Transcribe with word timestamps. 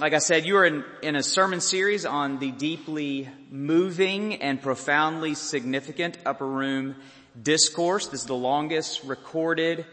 like 0.00 0.14
I 0.14 0.18
said, 0.18 0.46
you 0.46 0.56
are 0.58 0.64
in, 0.64 0.84
in 1.02 1.16
a 1.16 1.22
sermon 1.24 1.60
series 1.60 2.06
on 2.06 2.38
the 2.38 2.52
deeply 2.52 3.28
moving 3.50 4.36
and 4.36 4.62
profoundly 4.62 5.34
significant 5.34 6.16
upper 6.24 6.46
room 6.46 6.94
discourse. 7.40 8.06
This 8.06 8.20
is 8.20 8.26
the 8.26 8.34
longest 8.34 9.02
recorded 9.02 9.86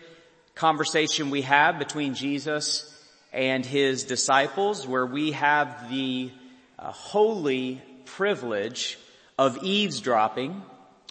conversation 0.54 1.32
we 1.32 1.42
have 1.42 1.80
between 1.80 2.14
Jesus 2.14 2.92
and 3.34 3.66
his 3.66 4.04
disciples 4.04 4.88
where 4.88 5.08
we 5.08 5.32
have 5.32 5.90
the 5.90 6.32
uh, 6.78 6.92
holy 6.92 7.82
privilege 8.06 9.00
of 9.40 9.64
eavesdropping 9.64 10.62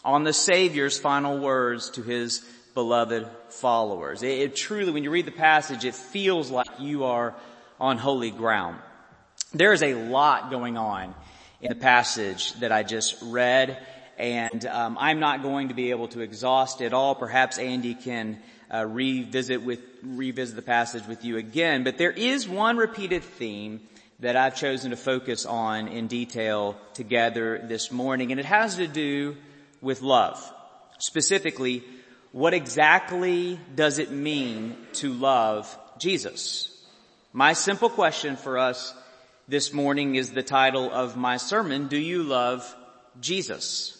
on 0.05 0.23
the 0.23 0.33
Savior's 0.33 0.99
final 0.99 1.39
words 1.39 1.91
to 1.91 2.03
his 2.03 2.45
beloved 2.75 3.27
followers. 3.49 4.23
It, 4.23 4.39
it, 4.39 4.57
truly, 4.57 4.93
when 4.93 5.03
you 5.03 5.11
read 5.11 5.27
the 5.27 5.33
passage, 5.33 5.85
it 5.85 5.97
feels 5.97 6.49
like 6.49 6.69
you 6.79 7.05
are 7.05 7.35
on 7.81 7.99
holy 7.99 8.31
ground. 8.31 8.79
There 9.55 9.73
is 9.73 9.85
a 9.85 9.95
lot 9.95 10.51
going 10.51 10.77
on 10.77 11.15
in 11.61 11.69
the 11.69 11.77
passage 11.77 12.55
that 12.55 12.73
I 12.73 12.83
just 12.83 13.15
read, 13.23 13.79
and 14.19 14.67
um, 14.67 14.99
I'm 14.99 15.21
not 15.21 15.43
going 15.43 15.69
to 15.69 15.75
be 15.75 15.91
able 15.93 16.09
to 16.09 16.23
exhaust 16.23 16.81
it 16.81 16.93
all. 16.93 17.15
Perhaps 17.15 17.59
Andy 17.59 17.95
can 17.95 18.43
uh, 18.73 18.85
revisit 18.85 19.63
with 19.63 19.79
revisit 20.03 20.57
the 20.57 20.63
passage 20.63 21.07
with 21.07 21.25
you 21.25 21.37
again, 21.37 21.85
but 21.85 21.99
there 21.99 22.11
is 22.11 22.49
one 22.49 22.77
repeated 22.77 23.23
theme 23.23 23.81
that 24.19 24.35
I've 24.35 24.57
chosen 24.57 24.91
to 24.91 24.97
focus 24.97 25.47
on 25.47 25.87
in 25.87 26.09
detail 26.09 26.77
together 26.95 27.65
this 27.65 27.93
morning, 27.93 28.33
and 28.33 28.41
it 28.41 28.47
has 28.47 28.75
to 28.77 28.89
do 28.89 29.37
with 29.81 30.03
love. 30.03 30.53
Specifically, 30.99 31.85
what 32.33 32.55
exactly 32.55 33.61
does 33.73 34.01
it 34.01 34.11
mean 34.11 34.77
to 34.95 35.13
love 35.13 35.79
Jesus? 35.97 36.77
My 37.33 37.53
simple 37.53 37.89
question 37.89 38.35
for 38.35 38.59
us 38.59 38.93
this 39.47 39.75
morning 39.75 40.15
is 40.15 40.33
the 40.33 40.43
title 40.43 40.91
of 40.91 41.17
my 41.17 41.37
sermon, 41.37 41.89
Do 41.89 41.99
You 41.99 42.23
Love 42.23 42.75
Jesus? 43.21 43.99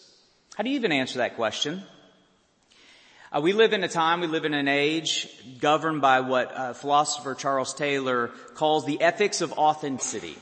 How 0.55 0.63
do 0.63 0.71
you 0.71 0.77
even 0.77 0.91
answer 0.91 1.19
that 1.19 1.35
question? 1.35 1.83
Uh, 3.31 3.41
we 3.41 3.53
live 3.53 3.71
in 3.71 3.83
a 3.83 3.87
time, 3.87 4.21
we 4.21 4.27
live 4.27 4.45
in 4.45 4.55
an 4.55 4.67
age 4.67 5.29
governed 5.59 6.01
by 6.01 6.21
what 6.21 6.51
uh, 6.51 6.73
philosopher 6.73 7.35
Charles 7.35 7.75
Taylor 7.75 8.31
calls 8.55 8.85
the 8.85 8.99
ethics 9.01 9.41
of 9.41 9.53
authenticity. 9.53 10.35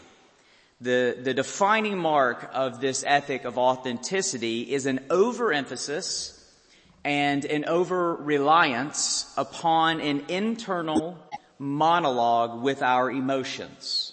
The, 0.79 1.17
the 1.21 1.33
defining 1.33 1.97
mark 1.97 2.49
of 2.53 2.79
this 2.79 3.03
ethic 3.05 3.43
of 3.43 3.57
authenticity 3.57 4.73
is 4.73 4.85
an 4.85 5.01
overemphasis 5.09 6.39
and 7.03 7.43
an 7.43 7.65
over-reliance 7.65 9.33
upon 9.35 9.99
an 9.99 10.23
internal 10.29 11.17
monologue 11.59 12.61
with 12.61 12.81
our 12.81 13.11
emotions. 13.11 14.12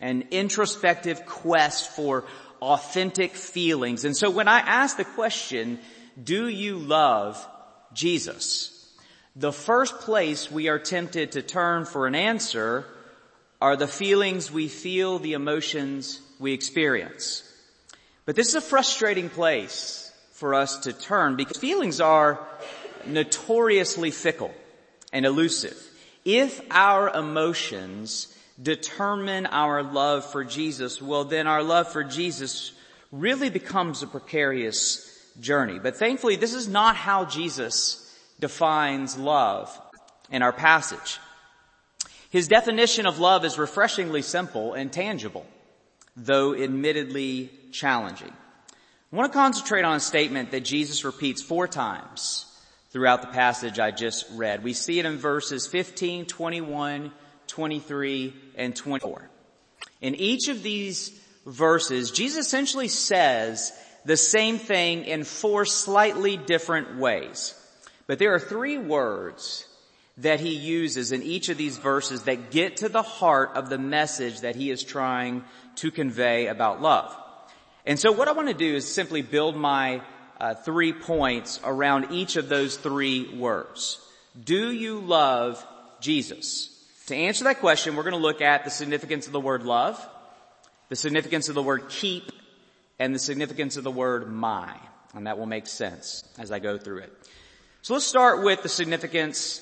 An 0.00 0.24
introspective 0.30 1.26
quest 1.26 1.90
for 1.90 2.24
authentic 2.62 3.34
feelings. 3.34 4.04
And 4.04 4.16
so 4.16 4.30
when 4.30 4.48
I 4.48 4.60
ask 4.60 4.96
the 4.96 5.04
question, 5.04 5.78
do 6.22 6.48
you 6.48 6.76
love 6.78 7.46
Jesus. 7.92 8.76
The 9.36 9.52
first 9.52 10.00
place 10.00 10.50
we 10.50 10.68
are 10.68 10.78
tempted 10.78 11.32
to 11.32 11.42
turn 11.42 11.84
for 11.84 12.06
an 12.06 12.14
answer 12.14 12.86
are 13.60 13.76
the 13.76 13.86
feelings 13.86 14.50
we 14.50 14.68
feel, 14.68 15.18
the 15.18 15.34
emotions 15.34 16.20
we 16.38 16.52
experience. 16.52 17.46
But 18.24 18.36
this 18.36 18.48
is 18.48 18.54
a 18.54 18.60
frustrating 18.60 19.28
place 19.28 20.12
for 20.32 20.54
us 20.54 20.80
to 20.80 20.92
turn 20.92 21.36
because 21.36 21.58
feelings 21.58 22.00
are 22.00 22.46
notoriously 23.06 24.10
fickle 24.10 24.52
and 25.12 25.26
elusive. 25.26 25.76
If 26.24 26.60
our 26.70 27.10
emotions 27.10 28.34
determine 28.60 29.46
our 29.46 29.82
love 29.82 30.30
for 30.30 30.44
Jesus, 30.44 31.00
well 31.00 31.24
then 31.24 31.46
our 31.46 31.62
love 31.62 31.92
for 31.92 32.04
Jesus 32.04 32.72
really 33.12 33.50
becomes 33.50 34.02
a 34.02 34.06
precarious 34.06 35.06
journey. 35.40 35.78
But 35.78 35.96
thankfully, 35.96 36.36
this 36.36 36.54
is 36.54 36.68
not 36.68 36.96
how 36.96 37.24
Jesus 37.24 38.06
defines 38.38 39.16
love 39.16 39.76
in 40.30 40.42
our 40.42 40.52
passage. 40.52 41.18
His 42.30 42.48
definition 42.48 43.06
of 43.06 43.18
love 43.18 43.44
is 43.44 43.58
refreshingly 43.58 44.22
simple 44.22 44.74
and 44.74 44.92
tangible, 44.92 45.46
though 46.16 46.54
admittedly 46.54 47.50
challenging. 47.72 48.32
I 49.12 49.16
want 49.16 49.32
to 49.32 49.36
concentrate 49.36 49.84
on 49.84 49.96
a 49.96 50.00
statement 50.00 50.52
that 50.52 50.60
Jesus 50.60 51.04
repeats 51.04 51.42
four 51.42 51.66
times 51.66 52.46
throughout 52.90 53.22
the 53.22 53.28
passage 53.28 53.80
I 53.80 53.90
just 53.90 54.26
read. 54.32 54.62
We 54.62 54.72
see 54.72 55.00
it 55.00 55.06
in 55.06 55.16
verses 55.16 55.66
15, 55.66 56.26
21, 56.26 57.10
23, 57.50 58.34
and 58.56 58.74
24. 58.74 59.28
In 60.00 60.14
each 60.14 60.48
of 60.48 60.62
these 60.62 61.12
verses, 61.44 62.10
Jesus 62.10 62.46
essentially 62.46 62.88
says 62.88 63.72
the 64.04 64.16
same 64.16 64.58
thing 64.58 65.04
in 65.04 65.24
four 65.24 65.64
slightly 65.64 66.36
different 66.36 66.96
ways. 66.96 67.54
But 68.06 68.18
there 68.18 68.34
are 68.34 68.40
three 68.40 68.78
words 68.78 69.66
that 70.18 70.40
he 70.40 70.54
uses 70.54 71.12
in 71.12 71.22
each 71.22 71.48
of 71.48 71.56
these 71.56 71.78
verses 71.78 72.22
that 72.22 72.50
get 72.50 72.78
to 72.78 72.88
the 72.88 73.02
heart 73.02 73.52
of 73.54 73.68
the 73.68 73.78
message 73.78 74.40
that 74.40 74.56
he 74.56 74.70
is 74.70 74.82
trying 74.82 75.44
to 75.76 75.90
convey 75.90 76.46
about 76.46 76.82
love. 76.82 77.16
And 77.86 77.98
so 77.98 78.12
what 78.12 78.28
I 78.28 78.32
want 78.32 78.48
to 78.48 78.54
do 78.54 78.74
is 78.74 78.92
simply 78.92 79.22
build 79.22 79.56
my 79.56 80.02
uh, 80.38 80.54
three 80.54 80.92
points 80.92 81.60
around 81.64 82.12
each 82.12 82.36
of 82.36 82.48
those 82.48 82.76
three 82.76 83.34
words. 83.34 84.00
Do 84.42 84.70
you 84.70 85.00
love 85.00 85.64
Jesus? 86.00 86.79
To 87.10 87.16
answer 87.16 87.42
that 87.42 87.58
question, 87.58 87.96
we're 87.96 88.04
going 88.04 88.14
to 88.14 88.20
look 88.20 88.40
at 88.40 88.62
the 88.62 88.70
significance 88.70 89.26
of 89.26 89.32
the 89.32 89.40
word 89.40 89.64
love, 89.64 90.00
the 90.90 90.94
significance 90.94 91.48
of 91.48 91.56
the 91.56 91.62
word 91.62 91.88
keep, 91.88 92.30
and 93.00 93.12
the 93.12 93.18
significance 93.18 93.76
of 93.76 93.82
the 93.82 93.90
word 93.90 94.30
my. 94.30 94.76
And 95.12 95.26
that 95.26 95.36
will 95.36 95.46
make 95.46 95.66
sense 95.66 96.22
as 96.38 96.52
I 96.52 96.60
go 96.60 96.78
through 96.78 96.98
it. 96.98 97.12
So 97.82 97.94
let's 97.94 98.06
start 98.06 98.44
with 98.44 98.62
the 98.62 98.68
significance 98.68 99.60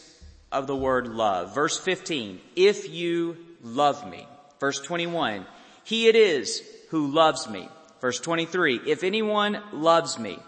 of 0.53 0.67
the 0.67 0.77
word 0.77 1.09
love. 1.09 1.55
Verse 1.55 1.79
15, 1.79 2.39
if 2.55 2.91
you 2.91 3.39
love 3.65 4.07
me. 4.07 4.29
Verse 4.61 4.79
21, 4.83 5.47
he 5.85 6.07
it 6.07 6.17
is 6.17 6.63
who 6.91 7.07
loves 7.07 7.49
me. 7.49 7.67
Verse 8.03 8.21
23, 8.21 8.83
if 8.87 9.03
anyone 9.03 9.63
loves 9.73 10.19
me. 10.19 10.39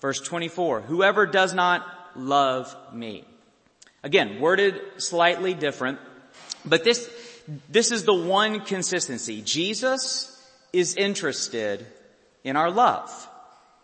Verse 0.00 0.20
24, 0.20 0.82
whoever 0.82 1.26
does 1.26 1.52
not 1.52 1.84
love 2.14 2.76
me. 2.92 3.24
Again, 4.04 4.38
worded 4.38 4.80
slightly 4.98 5.54
different, 5.54 5.98
but 6.64 6.84
this, 6.84 7.10
this 7.68 7.92
is 7.92 8.04
the 8.04 8.14
one 8.14 8.60
consistency. 8.60 9.42
Jesus 9.42 10.30
is 10.72 10.96
interested 10.96 11.86
in 12.42 12.56
our 12.56 12.70
love. 12.70 13.28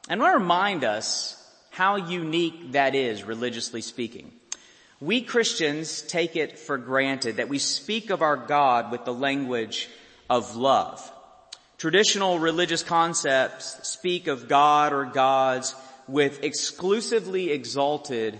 And 0.08 0.20
I 0.20 0.24
want 0.24 0.34
to 0.34 0.40
remind 0.40 0.84
us 0.84 1.36
how 1.70 1.96
unique 1.96 2.72
that 2.72 2.94
is, 2.94 3.22
religiously 3.22 3.80
speaking. 3.80 4.32
We 5.00 5.22
Christians 5.22 6.02
take 6.02 6.36
it 6.36 6.58
for 6.58 6.76
granted 6.76 7.36
that 7.36 7.48
we 7.48 7.58
speak 7.58 8.10
of 8.10 8.22
our 8.22 8.36
God 8.36 8.90
with 8.90 9.04
the 9.04 9.14
language 9.14 9.88
of 10.28 10.56
love. 10.56 11.10
Traditional 11.78 12.38
religious 12.38 12.82
concepts 12.82 13.88
speak 13.88 14.26
of 14.26 14.48
God 14.48 14.92
or 14.92 15.06
gods 15.06 15.74
with 16.06 16.44
exclusively 16.44 17.50
exalted, 17.50 18.38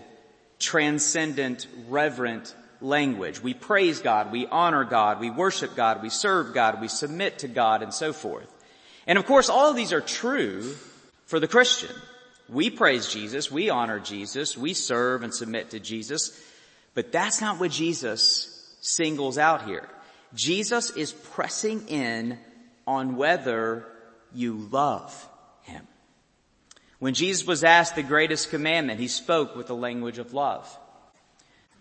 transcendent, 0.59 1.67
reverent 1.89 2.55
language. 2.81 3.43
We 3.43 3.55
praise 3.55 4.01
God, 4.01 4.33
we 4.33 4.47
honor 4.47 4.85
God, 4.85 5.21
we 5.21 5.31
worship 5.31 5.75
God, 5.77 6.03
we 6.03 6.09
serve 6.09 6.55
God, 6.55 6.81
we 6.81 6.89
submit 6.89 7.41
to 7.41 7.49
God, 7.49 7.83
and 7.83 7.93
so 7.93 8.13
forth. 8.13 8.53
And 9.07 9.19
of 9.19 9.27
course, 9.27 9.49
all 9.49 9.71
of 9.71 9.77
these 9.77 9.93
are 9.93 10.01
true 10.01 10.75
for 11.27 11.41
the 11.41 11.49
Christian. 11.49 11.95
We 12.49 12.71
praise 12.71 13.09
Jesus, 13.09 13.51
we 13.51 13.71
honor 13.71 14.01
Jesus, 14.01 14.57
we 14.57 14.75
serve 14.75 15.23
and 15.23 15.33
submit 15.33 15.71
to 15.71 15.81
Jesus, 15.81 16.41
but 16.95 17.13
that's 17.13 17.41
not 17.41 17.61
what 17.61 17.71
Jesus 17.71 18.77
singles 18.81 19.39
out 19.39 19.67
here. 19.67 19.89
Jesus 20.35 20.91
is 20.91 21.13
pressing 21.13 21.89
in 21.89 22.39
on 22.87 23.17
whether 23.17 23.87
you 24.33 24.55
love 24.71 25.29
Him. 25.63 25.87
When 26.99 27.15
Jesus 27.15 27.47
was 27.47 27.65
asked 27.65 27.95
the 27.95 28.03
greatest 28.03 28.51
commandment, 28.51 29.01
He 29.01 29.09
spoke 29.09 29.55
with 29.55 29.67
the 29.67 29.77
language 29.77 30.19
of 30.19 30.35
love. 30.35 30.77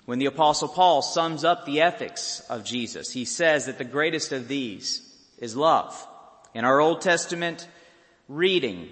When 0.09 0.17
the 0.17 0.25
apostle 0.25 0.69
Paul 0.69 1.03
sums 1.03 1.43
up 1.43 1.67
the 1.67 1.81
ethics 1.81 2.39
of 2.49 2.63
Jesus, 2.63 3.11
he 3.11 3.25
says 3.25 3.67
that 3.67 3.77
the 3.77 3.83
greatest 3.83 4.31
of 4.31 4.47
these 4.47 5.07
is 5.37 5.55
love. 5.55 5.95
In 6.55 6.65
our 6.65 6.79
Old 6.79 7.01
Testament 7.01 7.67
reading, 8.27 8.89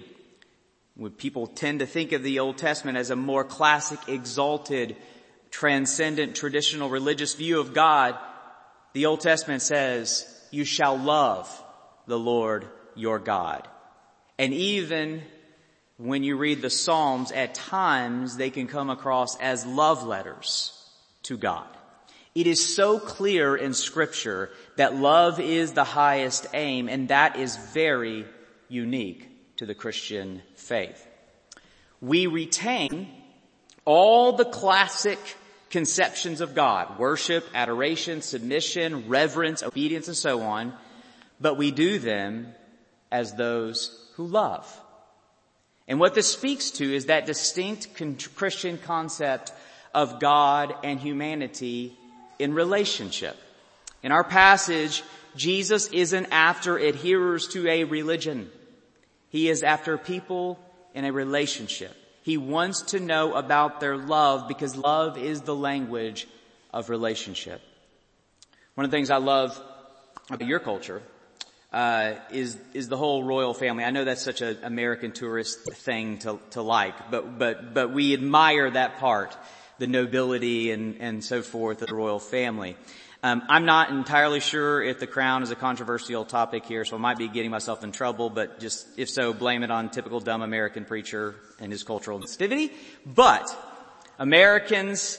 when 0.94 1.10
people 1.10 1.48
tend 1.48 1.80
to 1.80 1.86
think 1.86 2.12
of 2.12 2.22
the 2.22 2.38
Old 2.38 2.56
Testament 2.56 2.98
as 2.98 3.10
a 3.10 3.16
more 3.16 3.42
classic, 3.42 3.98
exalted, 4.06 4.94
transcendent, 5.50 6.36
traditional 6.36 6.88
religious 6.88 7.34
view 7.34 7.58
of 7.58 7.74
God, 7.74 8.16
the 8.92 9.06
Old 9.06 9.20
Testament 9.20 9.62
says, 9.62 10.24
you 10.52 10.64
shall 10.64 10.96
love 10.96 11.50
the 12.06 12.16
Lord 12.16 12.68
your 12.94 13.18
God. 13.18 13.66
And 14.38 14.54
even 14.54 15.22
when 15.96 16.22
you 16.22 16.36
read 16.36 16.62
the 16.62 16.70
Psalms, 16.70 17.32
at 17.32 17.54
times 17.54 18.36
they 18.36 18.50
can 18.50 18.68
come 18.68 18.88
across 18.88 19.36
as 19.38 19.66
love 19.66 20.04
letters 20.04 20.76
to 21.24 21.36
God. 21.36 21.66
It 22.34 22.46
is 22.46 22.74
so 22.74 22.98
clear 22.98 23.56
in 23.56 23.74
scripture 23.74 24.50
that 24.76 24.94
love 24.94 25.40
is 25.40 25.72
the 25.72 25.84
highest 25.84 26.46
aim 26.54 26.88
and 26.88 27.08
that 27.08 27.36
is 27.36 27.56
very 27.56 28.26
unique 28.68 29.28
to 29.56 29.66
the 29.66 29.74
Christian 29.74 30.42
faith. 30.54 31.04
We 32.00 32.26
retain 32.26 33.08
all 33.84 34.32
the 34.32 34.44
classic 34.44 35.18
conceptions 35.70 36.40
of 36.40 36.54
God, 36.54 36.98
worship, 36.98 37.44
adoration, 37.54 38.22
submission, 38.22 39.08
reverence, 39.08 39.62
obedience, 39.62 40.08
and 40.08 40.16
so 40.16 40.42
on, 40.42 40.74
but 41.40 41.56
we 41.56 41.70
do 41.70 41.98
them 41.98 42.54
as 43.10 43.34
those 43.34 44.10
who 44.14 44.26
love. 44.26 44.80
And 45.86 45.98
what 45.98 46.14
this 46.14 46.30
speaks 46.30 46.70
to 46.72 46.94
is 46.94 47.06
that 47.06 47.26
distinct 47.26 47.94
Christian 48.36 48.78
concept 48.78 49.52
of 49.94 50.20
God 50.20 50.74
and 50.84 51.00
humanity 51.00 51.96
in 52.38 52.54
relationship. 52.54 53.36
In 54.02 54.12
our 54.12 54.24
passage, 54.24 55.02
Jesus 55.36 55.88
isn't 55.88 56.26
after 56.30 56.78
adherers 56.78 57.50
to 57.52 57.68
a 57.68 57.84
religion. 57.84 58.50
He 59.30 59.48
is 59.48 59.62
after 59.62 59.98
people 59.98 60.58
in 60.94 61.04
a 61.04 61.12
relationship. 61.12 61.94
He 62.22 62.36
wants 62.36 62.82
to 62.92 63.00
know 63.00 63.34
about 63.34 63.80
their 63.80 63.96
love 63.96 64.48
because 64.48 64.76
love 64.76 65.16
is 65.18 65.42
the 65.42 65.54
language 65.54 66.26
of 66.72 66.90
relationship. 66.90 67.60
One 68.74 68.84
of 68.84 68.90
the 68.90 68.96
things 68.96 69.10
I 69.10 69.16
love 69.16 69.60
about 70.30 70.46
your 70.46 70.60
culture 70.60 71.02
uh, 71.72 72.14
is 72.30 72.56
is 72.74 72.88
the 72.88 72.96
whole 72.96 73.24
royal 73.24 73.54
family. 73.54 73.84
I 73.84 73.90
know 73.90 74.04
that's 74.04 74.22
such 74.22 74.40
an 74.40 74.58
American 74.62 75.12
tourist 75.12 75.58
thing 75.72 76.18
to 76.18 76.38
to 76.50 76.62
like, 76.62 77.10
but 77.10 77.38
but 77.38 77.74
but 77.74 77.92
we 77.92 78.14
admire 78.14 78.70
that 78.70 78.98
part, 78.98 79.36
the 79.78 79.86
nobility 79.86 80.70
and 80.70 81.00
and 81.00 81.24
so 81.24 81.42
forth 81.42 81.82
of 81.82 81.88
the 81.88 81.94
royal 81.94 82.18
family. 82.18 82.76
Um, 83.20 83.42
I'm 83.48 83.64
not 83.64 83.90
entirely 83.90 84.38
sure 84.38 84.80
if 84.80 85.00
the 85.00 85.08
crown 85.08 85.42
is 85.42 85.50
a 85.50 85.56
controversial 85.56 86.24
topic 86.24 86.64
here, 86.64 86.84
so 86.84 86.94
I 86.94 87.00
might 87.00 87.18
be 87.18 87.26
getting 87.26 87.50
myself 87.50 87.82
in 87.82 87.90
trouble, 87.90 88.30
but 88.30 88.60
just, 88.60 88.86
if 88.96 89.10
so, 89.10 89.32
blame 89.32 89.64
it 89.64 89.72
on 89.72 89.90
typical 89.90 90.20
dumb 90.20 90.40
American 90.40 90.84
preacher 90.84 91.34
and 91.58 91.72
his 91.72 91.82
cultural 91.82 92.20
sensitivity. 92.20 92.70
But, 93.04 93.52
Americans 94.20 95.18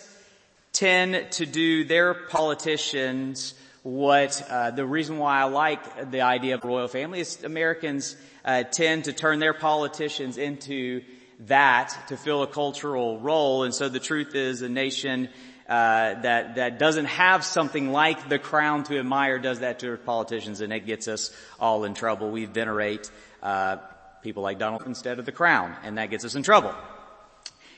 tend 0.72 1.30
to 1.34 1.46
do 1.46 1.84
their 1.84 2.14
politicians 2.14 3.54
what, 3.84 4.46
uh, 4.50 4.72
the 4.72 4.86
reason 4.86 5.18
why 5.18 5.42
I 5.42 5.44
like 5.46 6.12
the 6.12 6.22
idea 6.22 6.56
of 6.56 6.64
royal 6.64 6.88
family 6.88 7.20
is 7.20 7.44
Americans, 7.44 8.16
uh, 8.46 8.64
tend 8.64 9.06
to 9.06 9.14
turn 9.14 9.40
their 9.40 9.54
politicians 9.54 10.38
into 10.38 11.02
that 11.41 11.95
to 12.07 12.18
fill 12.18 12.44
a 12.44 12.47
cultural 12.47 13.19
role. 13.19 13.63
And 13.63 13.74
so 13.74 13.89
the 13.89 14.00
truth 14.00 14.36
is 14.36 14.62
a 14.62 14.69
nation 14.69 15.30
uh, 15.68 16.19
that 16.21 16.56
that 16.56 16.80
doesn't 16.80 17.06
have 17.06 17.45
something 17.45 17.91
like 17.91 18.27
the 18.27 18.39
crown 18.39 18.83
to 18.86 18.97
admire 18.97 19.38
does 19.38 19.59
that 19.59 19.80
to 19.80 19.97
politicians, 19.97 20.62
and 20.62 20.74
it 20.74 20.88
gets 20.88 21.07
us 21.07 21.31
all 21.59 21.83
in 21.83 21.94
trouble. 21.94 22.31
We 22.31 22.45
venerate 22.45 23.12
uh, 23.44 23.77
people 24.24 24.41
like 24.41 24.57
Donald 24.57 24.83
instead 24.88 25.19
of 25.19 25.25
the 25.25 25.31
crown, 25.31 25.75
and 25.83 26.00
that 26.00 26.09
gets 26.09 26.25
us 26.25 26.33
in 26.33 26.41
trouble. 26.41 26.74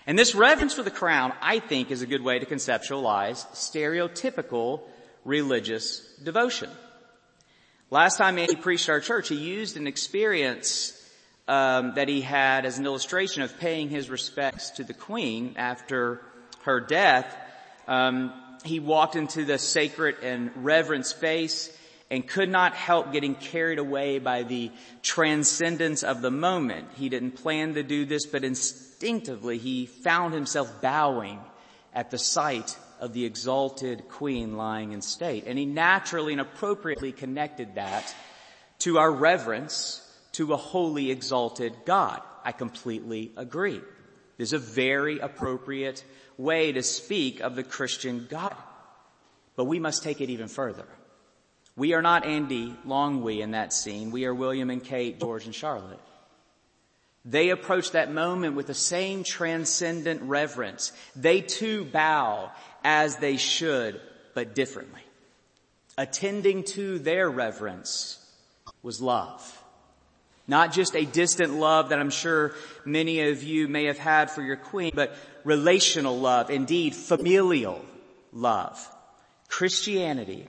And 0.07 0.17
this 0.17 0.33
reverence 0.33 0.73
for 0.73 0.83
the 0.83 0.91
crown, 0.91 1.33
I 1.41 1.59
think, 1.59 1.91
is 1.91 2.01
a 2.01 2.07
good 2.07 2.23
way 2.23 2.39
to 2.39 2.45
conceptualize 2.45 3.45
stereotypical 3.53 4.81
religious 5.25 5.99
devotion. 6.23 6.69
Last 7.89 8.17
time 8.17 8.39
Andy 8.39 8.55
preached 8.55 8.89
our 8.89 9.01
church, 9.01 9.27
he 9.27 9.35
used 9.35 9.75
an 9.75 9.85
experience 9.85 10.97
um, 11.51 11.95
that 11.95 12.07
he 12.07 12.21
had 12.21 12.65
as 12.65 12.77
an 12.77 12.85
illustration 12.85 13.41
of 13.41 13.59
paying 13.59 13.89
his 13.89 14.09
respects 14.09 14.69
to 14.71 14.83
the 14.83 14.93
Queen 14.93 15.55
after 15.57 16.21
her 16.63 16.79
death 16.79 17.35
um, 17.87 18.31
he 18.63 18.79
walked 18.79 19.15
into 19.15 19.43
the 19.43 19.57
sacred 19.57 20.15
and 20.23 20.51
reverent 20.55 21.05
space 21.05 21.75
and 22.09 22.27
could 22.27 22.49
not 22.49 22.73
help 22.73 23.11
getting 23.11 23.35
carried 23.35 23.79
away 23.79 24.19
by 24.19 24.43
the 24.43 24.71
transcendence 25.01 26.03
of 26.03 26.21
the 26.21 26.31
moment. 26.31 26.87
He 26.95 27.09
didn't 27.09 27.31
plan 27.31 27.73
to 27.73 27.83
do 27.83 28.05
this, 28.05 28.25
but 28.25 28.43
instinctively 28.43 29.57
he 29.57 29.85
found 29.85 30.33
himself 30.33 30.81
bowing 30.81 31.39
at 31.93 32.11
the 32.11 32.17
sight 32.17 32.77
of 32.99 33.13
the 33.13 33.25
exalted 33.25 34.07
queen 34.09 34.55
lying 34.55 34.91
in 34.91 35.01
state. 35.01 35.45
And 35.47 35.57
he 35.57 35.65
naturally 35.65 36.33
and 36.33 36.41
appropriately 36.41 37.11
connected 37.11 37.75
that 37.75 38.13
to 38.79 38.99
our 38.99 39.11
reverence 39.11 40.07
to 40.33 40.53
a 40.53 40.57
holy 40.57 41.11
exalted 41.11 41.73
God. 41.85 42.21
I 42.43 42.51
completely 42.51 43.31
agree. 43.37 43.81
There's 44.37 44.53
a 44.53 44.59
very 44.59 45.19
appropriate 45.19 46.03
way 46.37 46.71
to 46.71 46.81
speak 46.81 47.41
of 47.41 47.55
the 47.55 47.63
Christian 47.63 48.27
God. 48.29 48.55
But 49.55 49.65
we 49.65 49.79
must 49.79 50.03
take 50.03 50.21
it 50.21 50.29
even 50.29 50.47
further. 50.47 50.87
We 51.75 51.93
are 51.93 52.01
not 52.01 52.25
Andy 52.25 52.75
Longwy 52.85 53.41
in 53.41 53.51
that 53.51 53.73
scene. 53.73 54.11
We 54.11 54.25
are 54.25 54.33
William 54.33 54.69
and 54.69 54.83
Kate, 54.83 55.19
George 55.19 55.45
and 55.45 55.55
Charlotte. 55.55 55.99
They 57.23 57.49
approach 57.49 57.91
that 57.91 58.11
moment 58.11 58.55
with 58.55 58.67
the 58.67 58.73
same 58.73 59.23
transcendent 59.23 60.23
reverence. 60.23 60.91
They 61.15 61.41
too 61.41 61.85
bow 61.85 62.51
as 62.83 63.17
they 63.17 63.37
should, 63.37 64.01
but 64.33 64.55
differently. 64.55 65.01
Attending 65.97 66.63
to 66.63 66.97
their 66.97 67.29
reverence 67.29 68.17
was 68.81 69.01
love. 69.01 69.60
Not 70.51 70.73
just 70.73 70.97
a 70.97 71.05
distant 71.05 71.53
love 71.53 71.89
that 71.89 71.99
I'm 71.99 72.09
sure 72.09 72.51
many 72.83 73.29
of 73.29 73.41
you 73.41 73.69
may 73.69 73.85
have 73.85 73.97
had 73.97 74.29
for 74.29 74.41
your 74.41 74.57
queen, 74.57 74.91
but 74.93 75.15
relational 75.45 76.19
love, 76.19 76.49
indeed 76.49 76.93
familial 76.93 77.85
love. 78.33 78.85
Christianity 79.47 80.45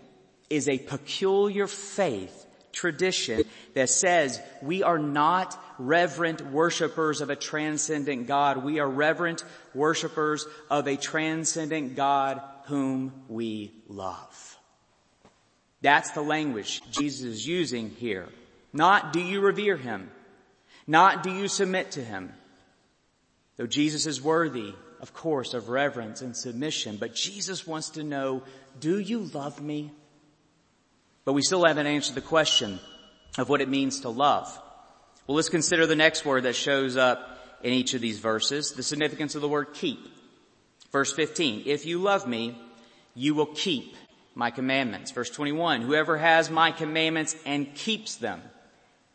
is 0.51 0.67
a 0.67 0.79
peculiar 0.79 1.69
faith 1.69 2.47
tradition 2.73 3.45
that 3.75 3.91
says 3.91 4.41
we 4.61 4.83
are 4.83 4.99
not 4.99 5.57
reverent 5.79 6.51
worshipers 6.51 7.21
of 7.21 7.31
a 7.31 7.37
transcendent 7.37 8.27
God. 8.27 8.65
We 8.65 8.81
are 8.81 8.89
reverent 8.89 9.45
worshipers 9.73 10.49
of 10.69 10.89
a 10.89 10.97
transcendent 10.97 11.95
God 11.95 12.43
whom 12.65 13.13
we 13.29 13.71
love. 13.87 14.59
That's 15.81 16.11
the 16.11 16.23
language 16.23 16.83
Jesus 16.91 17.25
is 17.25 17.47
using 17.47 17.91
here. 17.91 18.27
Not 18.73 19.13
do 19.13 19.21
you 19.21 19.41
revere 19.41 19.77
him. 19.77 20.11
Not 20.87 21.23
do 21.23 21.31
you 21.31 21.49
submit 21.49 21.93
to 21.93 22.05
him. 22.05 22.33
Though 23.57 23.67
Jesus 23.67 24.07
is 24.07 24.23
worthy, 24.23 24.75
of 25.01 25.13
course, 25.13 25.55
of 25.55 25.69
reverence 25.69 26.23
and 26.23 26.37
submission, 26.37 26.97
but 26.97 27.15
Jesus 27.15 27.67
wants 27.67 27.91
to 27.91 28.03
know, 28.03 28.43
do 28.81 28.99
you 28.99 29.21
love 29.21 29.61
me? 29.61 29.93
But 31.25 31.35
we 31.35 31.43
still 31.43 31.65
haven't 31.65 31.87
answered 31.87 32.15
the 32.15 32.21
question 32.21 32.81
of 33.39 33.49
what 33.49 33.61
it 33.61 33.69
means 33.69 34.01
to 34.01 34.09
love. 34.09 34.59
Well, 35.27 35.37
let's 35.37 35.49
consider 35.49 35.87
the 35.87 35.97
next 35.97 36.25
word 36.25 36.45
that 36.45 36.57
shows 36.57 36.97
up 36.97 37.39
in 37.63 37.73
each 37.73 37.95
of 37.95 38.01
these 38.01 38.19
verses, 38.19 38.73
the 38.73 38.83
significance 38.83 39.35
of 39.35 39.43
the 39.43 39.49
word 39.49 39.75
keep. 39.75 40.01
Verse 40.91 41.13
15, 41.13 41.63
if 41.67 41.87
you 41.87 42.01
love 42.01 42.27
me, 42.27 42.59
you 43.15 43.35
will 43.35 43.47
keep 43.47 43.95
my 44.35 44.51
commandments. 44.51 45.11
Verse 45.11 45.31
21, 45.31 45.83
whoever 45.83 46.19
has 46.19 46.51
my 46.51 46.73
commandments 46.73 47.37
and 47.47 47.75
keeps 47.75 48.17
them, 48.17 48.43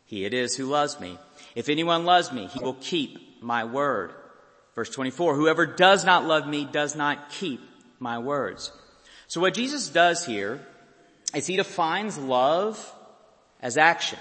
he 0.08 0.24
it 0.24 0.34
is 0.34 0.56
who 0.56 0.64
loves 0.64 0.98
me. 0.98 1.18
If 1.54 1.68
anyone 1.68 2.04
loves 2.04 2.32
me, 2.32 2.46
he 2.46 2.60
will 2.60 2.76
keep 2.80 3.42
my 3.42 3.64
word. 3.64 4.12
Verse 4.74 4.88
24, 4.90 5.34
whoever 5.34 5.66
does 5.66 6.04
not 6.04 6.24
love 6.24 6.48
me 6.48 6.64
does 6.64 6.96
not 6.96 7.30
keep 7.30 7.60
my 8.00 8.18
words. 8.18 8.72
So 9.26 9.40
what 9.42 9.54
Jesus 9.54 9.88
does 9.88 10.24
here 10.24 10.66
is 11.34 11.46
he 11.46 11.56
defines 11.56 12.16
love 12.16 12.94
as 13.60 13.76
action. 13.76 14.18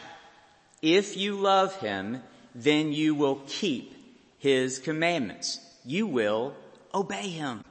If 0.81 1.15
you 1.15 1.35
love 1.35 1.75
him, 1.77 2.21
then 2.53 2.91
you 2.91 3.15
will 3.15 3.41
keep 3.47 3.93
his 4.39 4.79
commandments. 4.79 5.59
You 5.85 6.05
will 6.05 6.53
obey 6.93 7.29
him. 7.29 7.63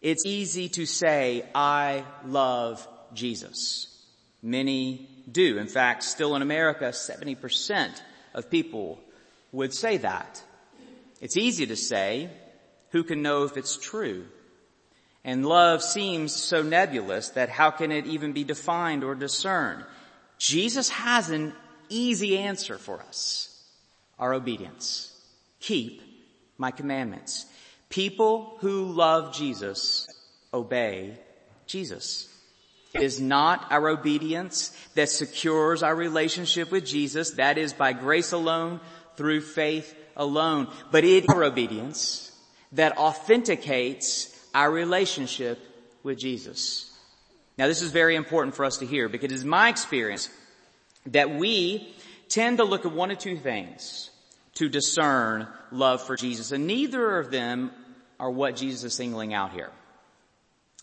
It's 0.00 0.24
easy 0.24 0.70
to 0.70 0.86
say, 0.86 1.44
I 1.54 2.04
love 2.24 2.88
Jesus. 3.12 3.94
Many 4.42 5.17
do. 5.30 5.58
In 5.58 5.66
fact, 5.66 6.02
still 6.02 6.36
in 6.36 6.42
America, 6.42 6.86
70% 6.86 7.90
of 8.34 8.50
people 8.50 9.00
would 9.52 9.74
say 9.74 9.98
that. 9.98 10.42
It's 11.20 11.36
easy 11.36 11.66
to 11.66 11.76
say, 11.76 12.30
who 12.90 13.04
can 13.04 13.22
know 13.22 13.44
if 13.44 13.56
it's 13.56 13.76
true? 13.76 14.26
And 15.24 15.44
love 15.44 15.82
seems 15.82 16.34
so 16.34 16.62
nebulous 16.62 17.30
that 17.30 17.48
how 17.48 17.70
can 17.70 17.92
it 17.92 18.06
even 18.06 18.32
be 18.32 18.44
defined 18.44 19.04
or 19.04 19.14
discerned? 19.14 19.84
Jesus 20.38 20.88
has 20.88 21.30
an 21.30 21.52
easy 21.88 22.38
answer 22.38 22.78
for 22.78 23.00
us. 23.00 23.44
Our 24.18 24.34
obedience. 24.34 25.12
Keep 25.60 26.02
my 26.56 26.70
commandments. 26.70 27.46
People 27.88 28.56
who 28.60 28.84
love 28.84 29.34
Jesus 29.34 30.08
obey 30.52 31.18
Jesus. 31.66 32.32
It 32.94 33.02
is 33.02 33.20
not 33.20 33.70
our 33.70 33.88
obedience 33.88 34.70
that 34.94 35.10
secures 35.10 35.82
our 35.82 35.94
relationship 35.94 36.70
with 36.70 36.86
Jesus. 36.86 37.32
That 37.32 37.58
is 37.58 37.72
by 37.72 37.92
grace 37.92 38.32
alone, 38.32 38.80
through 39.16 39.42
faith 39.42 39.94
alone. 40.16 40.68
But 40.90 41.04
it 41.04 41.24
is 41.24 41.28
our 41.28 41.44
obedience 41.44 42.32
that 42.72 42.96
authenticates 42.96 44.34
our 44.54 44.70
relationship 44.70 45.58
with 46.02 46.18
Jesus. 46.18 46.90
Now 47.58 47.66
this 47.66 47.82
is 47.82 47.90
very 47.90 48.14
important 48.14 48.54
for 48.54 48.64
us 48.64 48.78
to 48.78 48.86
hear 48.86 49.08
because 49.08 49.32
it 49.32 49.34
is 49.34 49.44
my 49.44 49.68
experience 49.68 50.30
that 51.06 51.30
we 51.30 51.94
tend 52.28 52.58
to 52.58 52.64
look 52.64 52.86
at 52.86 52.92
one 52.92 53.10
of 53.10 53.18
two 53.18 53.36
things 53.36 54.10
to 54.54 54.68
discern 54.68 55.48
love 55.72 56.02
for 56.02 56.16
Jesus 56.16 56.52
and 56.52 56.66
neither 56.66 57.18
of 57.18 57.30
them 57.30 57.70
are 58.20 58.30
what 58.30 58.56
Jesus 58.56 58.84
is 58.84 58.94
singling 58.94 59.34
out 59.34 59.52
here. 59.52 59.70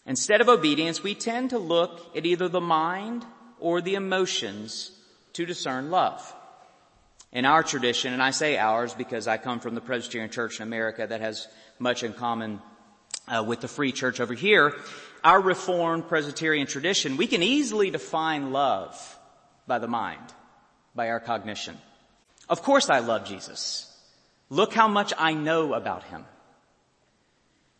Instead 0.06 0.42
of 0.42 0.50
obedience, 0.50 1.02
we 1.02 1.16
tend 1.16 1.50
to 1.50 1.58
look 1.58 2.16
at 2.16 2.26
either 2.26 2.48
the 2.48 2.62
mind 2.62 3.26
or 3.60 3.82
the 3.82 3.96
emotions 3.96 4.92
to 5.34 5.46
discern 5.46 5.90
love. 5.90 6.34
In 7.32 7.46
our 7.46 7.64
tradition, 7.64 8.14
and 8.14 8.22
I 8.22 8.32
say 8.32 8.58
ours 8.58 8.94
because 8.94 9.28
I 9.28 9.38
come 9.38 9.60
from 9.60 9.76
the 9.76 9.82
Presbyterian 9.82 10.30
Church 10.30 10.60
in 10.60 10.64
America 10.64 11.06
that 11.08 11.22
has 11.22 11.48
much 11.80 12.04
in 12.04 12.14
common 12.14 12.62
uh, 13.28 13.44
with 13.46 13.62
the 13.62 13.68
Free 13.68 13.92
Church 13.92 14.20
over 14.20 14.34
here, 14.34 14.76
our 15.24 15.42
Reformed 15.42 16.08
Presbyterian 16.08 16.68
tradition, 16.68 17.18
we 17.18 17.28
can 17.28 17.42
easily 17.42 17.90
define 17.90 18.52
love 18.52 19.20
by 19.68 19.80
the 19.80 19.88
mind, 19.88 20.22
by 20.94 21.10
our 21.10 21.20
cognition. 21.20 21.78
Of 22.48 22.62
course 22.62 22.90
I 22.90 23.00
love 23.00 23.26
Jesus. 23.26 23.92
Look 24.50 24.74
how 24.74 24.88
much 24.88 25.12
I 25.18 25.34
know 25.34 25.74
about 25.74 26.04
him. 26.04 26.26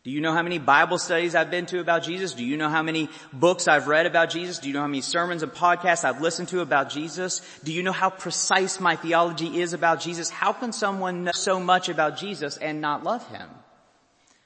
Do 0.06 0.12
you 0.12 0.22
know 0.22 0.34
how 0.34 0.44
many 0.44 0.60
Bible 0.60 1.00
studies 1.00 1.34
I've 1.34 1.50
been 1.50 1.66
to 1.66 1.80
about 1.80 2.04
Jesus? 2.04 2.36
Do 2.36 2.46
you 2.46 2.58
know 2.58 2.70
how 2.70 2.84
many 2.84 3.10
books 3.34 3.68
I've 3.68 3.88
read 3.88 4.06
about 4.06 4.30
Jesus? 4.30 4.60
Do 4.60 4.68
you 4.68 4.74
know 4.76 4.82
how 4.82 4.88
many 4.88 5.02
sermons 5.02 5.42
and 5.42 5.52
podcasts 5.52 6.06
I've 6.06 6.22
listened 6.22 6.50
to 6.50 6.62
about 6.62 6.92
Jesus? 6.92 7.42
Do 7.64 7.74
you 7.74 7.82
know 7.82 7.92
how 7.92 8.12
precise 8.12 8.80
my 8.80 8.98
theology 8.98 9.62
is 9.62 9.74
about 9.74 10.02
Jesus? 10.02 10.30
How 10.30 10.54
can 10.54 10.74
someone 10.74 11.24
know 11.24 11.32
so 11.32 11.60
much 11.60 11.90
about 11.90 12.18
Jesus 12.18 12.58
and 12.58 12.82
not 12.82 13.04
love 13.04 13.28
him? 13.30 13.50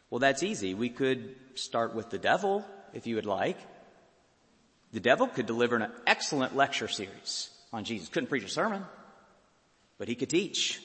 Well, 0.09 0.19
that's 0.19 0.43
easy. 0.43 0.75
We 0.75 0.87
could 0.87 1.35
start 1.55 1.93
with 1.93 2.09
the 2.09 2.19
devil, 2.19 2.63
if 2.93 3.05
you 3.05 3.15
would 3.15 3.25
like. 3.25 3.57
The 4.93 5.01
devil 5.01 5.27
could 5.27 5.45
deliver 5.45 5.75
an 5.75 5.91
excellent 6.07 6.55
lecture 6.55 6.87
series 6.87 7.49
on 7.73 7.83
Jesus. 7.83 8.07
Couldn't 8.07 8.29
preach 8.29 8.45
a 8.45 8.49
sermon, 8.49 8.85
but 9.97 10.07
he 10.07 10.15
could 10.15 10.29
teach. 10.29 10.79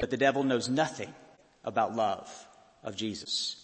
But 0.00 0.08
the 0.08 0.16
devil 0.16 0.42
knows 0.42 0.70
nothing 0.70 1.12
about 1.66 1.94
love 1.94 2.45
of 2.86 2.96
Jesus. 2.96 3.62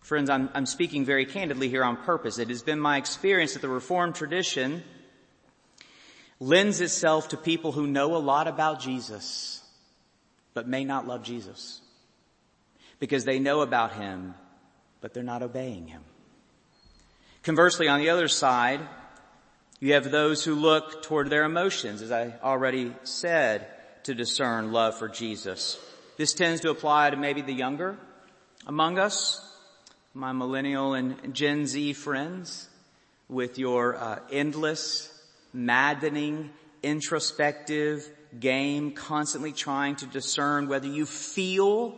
Friends, 0.00 0.28
I'm, 0.28 0.50
I'm 0.52 0.66
speaking 0.66 1.04
very 1.04 1.24
candidly 1.24 1.68
here 1.68 1.84
on 1.84 1.96
purpose. 1.96 2.38
It 2.38 2.48
has 2.48 2.62
been 2.62 2.80
my 2.80 2.98
experience 2.98 3.54
that 3.54 3.62
the 3.62 3.68
Reformed 3.68 4.16
tradition 4.16 4.82
lends 6.40 6.80
itself 6.80 7.28
to 7.28 7.36
people 7.36 7.70
who 7.70 7.86
know 7.86 8.16
a 8.16 8.18
lot 8.18 8.48
about 8.48 8.80
Jesus, 8.80 9.62
but 10.52 10.66
may 10.66 10.84
not 10.84 11.06
love 11.06 11.22
Jesus. 11.22 11.80
Because 12.98 13.24
they 13.24 13.38
know 13.38 13.60
about 13.60 13.94
Him, 13.94 14.34
but 15.00 15.14
they're 15.14 15.22
not 15.22 15.42
obeying 15.42 15.86
Him. 15.86 16.02
Conversely, 17.44 17.86
on 17.86 18.00
the 18.00 18.10
other 18.10 18.28
side, 18.28 18.80
you 19.78 19.94
have 19.94 20.10
those 20.10 20.44
who 20.44 20.56
look 20.56 21.02
toward 21.04 21.30
their 21.30 21.44
emotions, 21.44 22.02
as 22.02 22.10
I 22.10 22.34
already 22.42 22.94
said, 23.04 23.66
to 24.04 24.14
discern 24.14 24.72
love 24.72 24.98
for 24.98 25.08
Jesus. 25.08 25.78
This 26.22 26.34
tends 26.34 26.60
to 26.60 26.70
apply 26.70 27.10
to 27.10 27.16
maybe 27.16 27.42
the 27.42 27.52
younger 27.52 27.96
among 28.68 28.96
us, 28.96 29.44
my 30.14 30.30
millennial 30.30 30.94
and 30.94 31.34
Gen 31.34 31.66
Z 31.66 31.94
friends, 31.94 32.68
with 33.28 33.58
your 33.58 33.96
uh, 33.96 34.20
endless, 34.30 35.12
maddening, 35.52 36.50
introspective 36.80 38.08
game, 38.38 38.92
constantly 38.92 39.50
trying 39.50 39.96
to 39.96 40.06
discern 40.06 40.68
whether 40.68 40.86
you 40.86 41.06
feel 41.06 41.96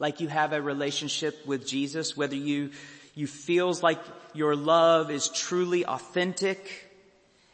like 0.00 0.18
you 0.18 0.26
have 0.26 0.52
a 0.52 0.60
relationship 0.60 1.46
with 1.46 1.64
Jesus, 1.64 2.16
whether 2.16 2.34
you, 2.34 2.72
you 3.14 3.28
feels 3.28 3.84
like 3.84 4.00
your 4.34 4.56
love 4.56 5.12
is 5.12 5.28
truly 5.28 5.86
authentic, 5.86 6.89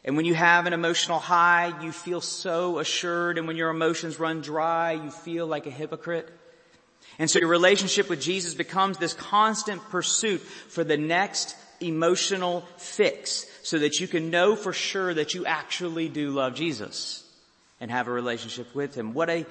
and 0.07 0.15
when 0.15 0.23
you 0.23 0.35
have 0.35 0.67
an 0.67 0.73
emotional 0.73 1.19
high, 1.19 1.83
you 1.83 1.91
feel 1.91 2.21
so 2.21 2.79
assured. 2.79 3.37
And 3.37 3.45
when 3.45 3.57
your 3.57 3.69
emotions 3.69 4.17
run 4.17 4.39
dry, 4.39 4.93
you 4.93 5.11
feel 5.11 5.45
like 5.45 5.67
a 5.67 5.69
hypocrite. 5.69 6.29
And 7.19 7.29
so 7.29 7.39
your 7.39 7.49
relationship 7.49 8.09
with 8.09 8.21
Jesus 8.21 8.53
becomes 8.53 8.97
this 8.97 9.13
constant 9.13 9.81
pursuit 9.89 10.39
for 10.39 10.85
the 10.85 10.95
next 10.95 11.57
emotional 11.81 12.63
fix 12.77 13.45
so 13.63 13.79
that 13.79 13.99
you 13.99 14.07
can 14.07 14.29
know 14.29 14.55
for 14.55 14.71
sure 14.71 15.13
that 15.13 15.33
you 15.33 15.45
actually 15.45 16.07
do 16.07 16.29
love 16.31 16.55
Jesus 16.55 17.29
and 17.81 17.91
have 17.91 18.07
a 18.07 18.11
relationship 18.11 18.73
with 18.73 18.95
Him. 18.95 19.13
What 19.13 19.29
a 19.29 19.45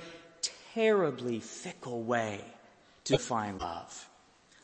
terribly 0.73 1.41
fickle 1.41 2.03
way 2.03 2.41
to 3.05 3.19
find 3.19 3.61
love. 3.61 4.09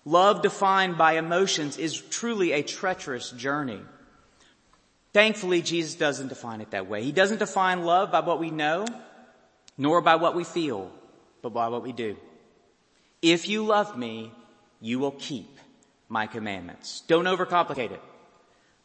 Love 0.06 0.40
defined 0.40 0.96
by 0.96 1.18
emotions 1.18 1.76
is 1.76 2.00
truly 2.00 2.52
a 2.52 2.62
treacherous 2.62 3.30
journey. 3.32 3.82
Thankfully, 5.12 5.60
Jesus 5.60 5.94
doesn't 5.94 6.28
define 6.28 6.60
it 6.60 6.70
that 6.70 6.88
way. 6.88 7.02
He 7.02 7.12
doesn't 7.12 7.38
define 7.38 7.84
love 7.84 8.10
by 8.10 8.20
what 8.20 8.40
we 8.40 8.50
know, 8.50 8.86
nor 9.76 10.00
by 10.00 10.16
what 10.16 10.34
we 10.34 10.44
feel, 10.44 10.90
but 11.42 11.50
by 11.50 11.68
what 11.68 11.82
we 11.82 11.92
do. 11.92 12.16
If 13.20 13.48
you 13.48 13.64
love 13.64 13.96
me, 13.96 14.32
you 14.80 14.98
will 14.98 15.12
keep 15.12 15.58
my 16.08 16.26
commandments. 16.26 17.02
Don't 17.06 17.26
overcomplicate 17.26 17.92
it. 17.92 18.02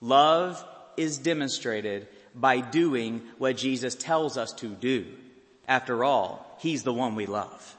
Love 0.01 0.63
is 0.97 1.17
demonstrated 1.17 2.07
by 2.35 2.59
doing 2.59 3.21
what 3.37 3.57
Jesus 3.57 3.95
tells 3.95 4.37
us 4.37 4.53
to 4.53 4.67
do. 4.67 5.05
After 5.67 6.03
all, 6.03 6.45
He's 6.59 6.83
the 6.83 6.93
one 6.93 7.15
we 7.15 7.25
love. 7.25 7.75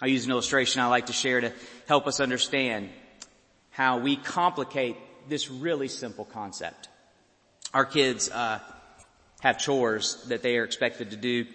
I'll 0.00 0.08
use 0.08 0.24
an 0.24 0.30
illustration 0.30 0.80
I 0.80 0.86
like 0.86 1.06
to 1.06 1.12
share 1.12 1.40
to 1.40 1.52
help 1.86 2.06
us 2.06 2.20
understand 2.20 2.88
how 3.70 3.98
we 3.98 4.16
complicate 4.16 4.96
this 5.28 5.50
really 5.50 5.88
simple 5.88 6.24
concept. 6.24 6.88
Our 7.72 7.84
kids 7.84 8.28
uh, 8.28 8.58
have 9.40 9.58
chores 9.58 10.24
that 10.28 10.42
they 10.42 10.56
are 10.58 10.64
expected 10.64 11.12
to 11.12 11.16
do 11.16 11.46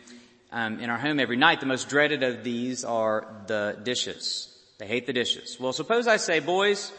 um, 0.50 0.80
in 0.80 0.90
our 0.90 0.98
home 0.98 1.20
every 1.20 1.36
night. 1.36 1.60
The 1.60 1.66
most 1.66 1.90
dreaded 1.90 2.24
of 2.24 2.42
these 2.42 2.86
are 2.86 3.28
the 3.48 3.78
dishes. 3.84 4.48
They 4.78 4.88
hate 4.88 5.08
the 5.08 5.14
dishes. 5.14 5.58
Well, 5.60 5.74
suppose 5.74 6.08
I 6.08 6.16
say, 6.16 6.40
boys, 6.40 6.94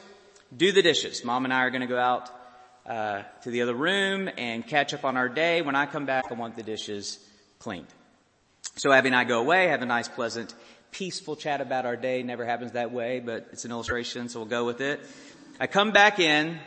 do 0.55 0.71
the 0.71 0.83
dishes. 0.83 1.25
Mom 1.25 1.45
and 1.45 1.55
I 1.55 1.61
are 1.61 1.71
going 1.71 1.81
to 1.81 1.87
go 1.87 1.99
out 1.99 2.29
uh, 2.85 3.23
to 3.43 3.51
the 3.51 3.63
other 3.63 3.73
room 3.73 4.29
and 4.37 4.67
catch 4.67 4.93
up 4.93 5.07
on 5.07 5.17
our 5.17 5.31
day. 5.31 5.63
When 5.63 5.77
I 5.77 5.87
come 5.87 6.05
back, 6.05 6.27
I 6.31 6.35
want 6.35 6.57
the 6.57 6.63
dishes 6.63 7.19
cleaned. 7.59 7.89
So 8.77 8.93
Abby 8.93 9.09
and 9.09 9.17
I 9.17 9.25
go 9.25 9.41
away, 9.41 9.69
have 9.69 9.81
a 9.81 9.87
nice, 9.87 10.09
pleasant, 10.09 10.55
peaceful 10.91 11.37
chat 11.37 11.63
about 11.63 11.87
our 11.87 11.97
day. 11.97 12.23
Never 12.23 12.45
happens 12.45 12.73
that 12.73 12.93
way, 12.93 13.21
but 13.21 13.49
it's 13.53 13.65
an 13.65 13.71
illustration, 13.71 14.29
so 14.29 14.41
we'll 14.41 14.49
go 14.49 14.67
with 14.67 14.83
it. 14.83 15.01
I 15.59 15.69
come 15.69 15.93
back 15.93 16.19
in, 16.19 16.59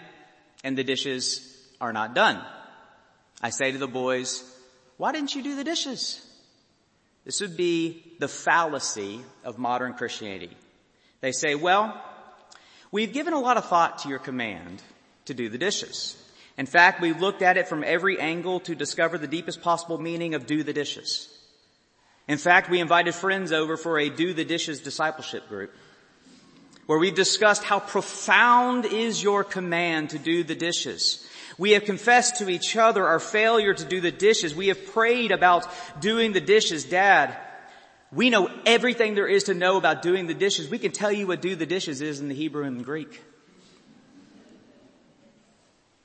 and 0.63 0.75
the 0.75 0.83
dishes 0.83 1.45
are 1.81 1.93
not 1.93 2.13
done. 2.13 2.41
I 3.41 3.49
say 3.49 3.71
to 3.71 3.77
the 3.77 3.87
boys, 3.87 4.43
why 4.97 5.11
didn't 5.11 5.35
you 5.35 5.41
do 5.41 5.55
the 5.55 5.63
dishes? 5.63 6.25
This 7.25 7.41
would 7.41 7.55
be 7.55 8.03
the 8.19 8.27
fallacy 8.27 9.21
of 9.43 9.57
modern 9.57 9.93
Christianity. 9.93 10.57
They 11.21 11.31
say, 11.31 11.55
well, 11.55 12.01
we've 12.91 13.13
given 13.13 13.33
a 13.33 13.39
lot 13.39 13.57
of 13.57 13.65
thought 13.65 13.99
to 13.99 14.09
your 14.09 14.19
command 14.19 14.81
to 15.25 15.33
do 15.33 15.49
the 15.49 15.57
dishes. 15.57 16.21
In 16.57 16.65
fact, 16.65 17.01
we've 17.01 17.21
looked 17.21 17.41
at 17.41 17.57
it 17.57 17.67
from 17.67 17.83
every 17.83 18.19
angle 18.19 18.59
to 18.61 18.75
discover 18.75 19.17
the 19.17 19.27
deepest 19.27 19.61
possible 19.61 19.97
meaning 19.97 20.33
of 20.33 20.45
do 20.45 20.63
the 20.63 20.73
dishes. 20.73 21.29
In 22.27 22.37
fact, 22.37 22.69
we 22.69 22.79
invited 22.79 23.15
friends 23.15 23.51
over 23.51 23.77
for 23.77 23.97
a 23.97 24.09
do 24.09 24.33
the 24.33 24.45
dishes 24.45 24.81
discipleship 24.81 25.47
group 25.47 25.73
where 26.85 26.99
we 26.99 27.11
discussed 27.11 27.63
how 27.63 27.79
profound 27.79 28.83
is 28.85 29.21
your 29.21 29.43
command 29.43 30.09
to 30.09 30.19
do 30.19 30.43
the 30.43 30.55
dishes 30.55 31.25
we 31.59 31.71
have 31.71 31.83
confessed 31.83 32.37
to 32.37 32.49
each 32.49 32.77
other 32.77 33.05
our 33.05 33.19
failure 33.19 33.73
to 33.73 33.85
do 33.85 33.99
the 33.99 34.11
dishes. 34.11 34.55
We 34.55 34.69
have 34.69 34.93
prayed 34.93 35.31
about 35.31 35.67
doing 35.99 36.31
the 36.31 36.39
dishes. 36.39 36.85
Dad, 36.85 37.37
we 38.13 38.29
know 38.29 38.49
everything 38.65 39.13
there 39.13 39.27
is 39.27 39.43
to 39.43 39.53
know 39.53 39.75
about 39.75 40.01
doing 40.01 40.25
the 40.25 40.33
dishes. 40.33 40.69
We 40.69 40.79
can 40.79 40.93
tell 40.93 41.11
you 41.11 41.27
what 41.27 41.41
do 41.41 41.57
the 41.57 41.65
dishes 41.65 42.01
is 42.01 42.21
in 42.21 42.29
the 42.29 42.33
Hebrew 42.33 42.63
and 42.63 42.79
the 42.79 42.83
Greek. 42.85 43.21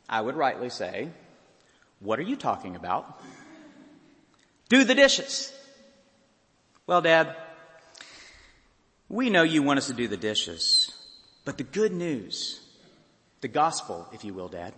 I 0.09 0.21
would 0.21 0.35
rightly 0.35 0.71
say, 0.71 1.09
what 2.01 2.19
are 2.19 2.23
you 2.23 2.35
talking 2.35 2.75
about? 2.75 3.23
Do 4.69 4.83
the 4.83 4.95
dishes. 4.95 5.53
Well, 6.89 7.01
Dad, 7.01 7.37
we 9.09 9.31
know 9.31 9.45
you 9.45 9.63
want 9.63 9.79
us 9.79 9.87
to 9.87 9.95
do 9.95 10.09
the 10.09 10.17
dishes, 10.17 10.93
but 11.45 11.59
the 11.59 11.65
good 11.65 11.93
news, 11.93 12.61
the 13.41 13.49
gospel, 13.49 14.09
if 14.13 14.25
you 14.25 14.35
will, 14.35 14.49
Dad, 14.49 14.75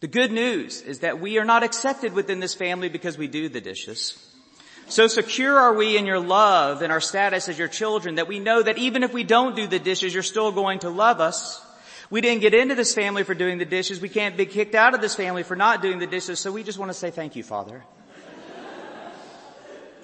the 0.00 0.06
good 0.06 0.30
news 0.30 0.82
is 0.82 1.00
that 1.00 1.20
we 1.20 1.38
are 1.38 1.44
not 1.44 1.62
accepted 1.62 2.12
within 2.12 2.40
this 2.40 2.54
family 2.54 2.88
because 2.88 3.16
we 3.16 3.28
do 3.28 3.48
the 3.48 3.60
dishes. 3.60 4.22
So 4.88 5.08
secure 5.08 5.58
are 5.58 5.74
we 5.74 5.96
in 5.96 6.06
your 6.06 6.20
love 6.20 6.82
and 6.82 6.92
our 6.92 7.00
status 7.00 7.48
as 7.48 7.58
your 7.58 7.68
children 7.68 8.16
that 8.16 8.28
we 8.28 8.38
know 8.38 8.62
that 8.62 8.78
even 8.78 9.02
if 9.02 9.12
we 9.12 9.24
don't 9.24 9.56
do 9.56 9.66
the 9.66 9.78
dishes, 9.78 10.12
you're 10.12 10.22
still 10.22 10.52
going 10.52 10.80
to 10.80 10.90
love 10.90 11.20
us. 11.20 11.62
We 12.08 12.20
didn't 12.20 12.42
get 12.42 12.54
into 12.54 12.76
this 12.76 12.94
family 12.94 13.24
for 13.24 13.34
doing 13.34 13.58
the 13.58 13.64
dishes. 13.64 14.00
We 14.00 14.08
can't 14.08 14.36
be 14.36 14.46
kicked 14.46 14.76
out 14.76 14.94
of 14.94 15.00
this 15.00 15.16
family 15.16 15.42
for 15.42 15.56
not 15.56 15.82
doing 15.82 15.98
the 15.98 16.06
dishes. 16.06 16.38
So 16.38 16.52
we 16.52 16.62
just 16.62 16.78
want 16.78 16.90
to 16.90 16.94
say 16.96 17.10
thank 17.10 17.34
you, 17.34 17.42
Father. 17.42 17.82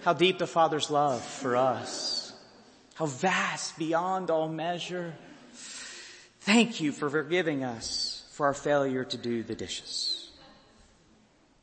How 0.03 0.15
deep 0.15 0.39
the 0.39 0.49
Father's 0.49 0.91
love 0.91 1.23
for 1.23 1.55
us. 1.55 2.33
How 2.95 3.07
vast 3.07 3.79
beyond 3.79 4.31
all 4.31 4.49
measure. 4.49 5.15
Thank 6.41 6.81
you 6.81 6.91
for 6.91 7.09
forgiving 7.09 7.63
us 7.63 8.12
for 8.33 8.47
our 8.47 8.55
failure 8.55 9.05
to 9.05 9.17
do 9.17 9.43
the 9.43 9.55
dishes. 9.55 10.31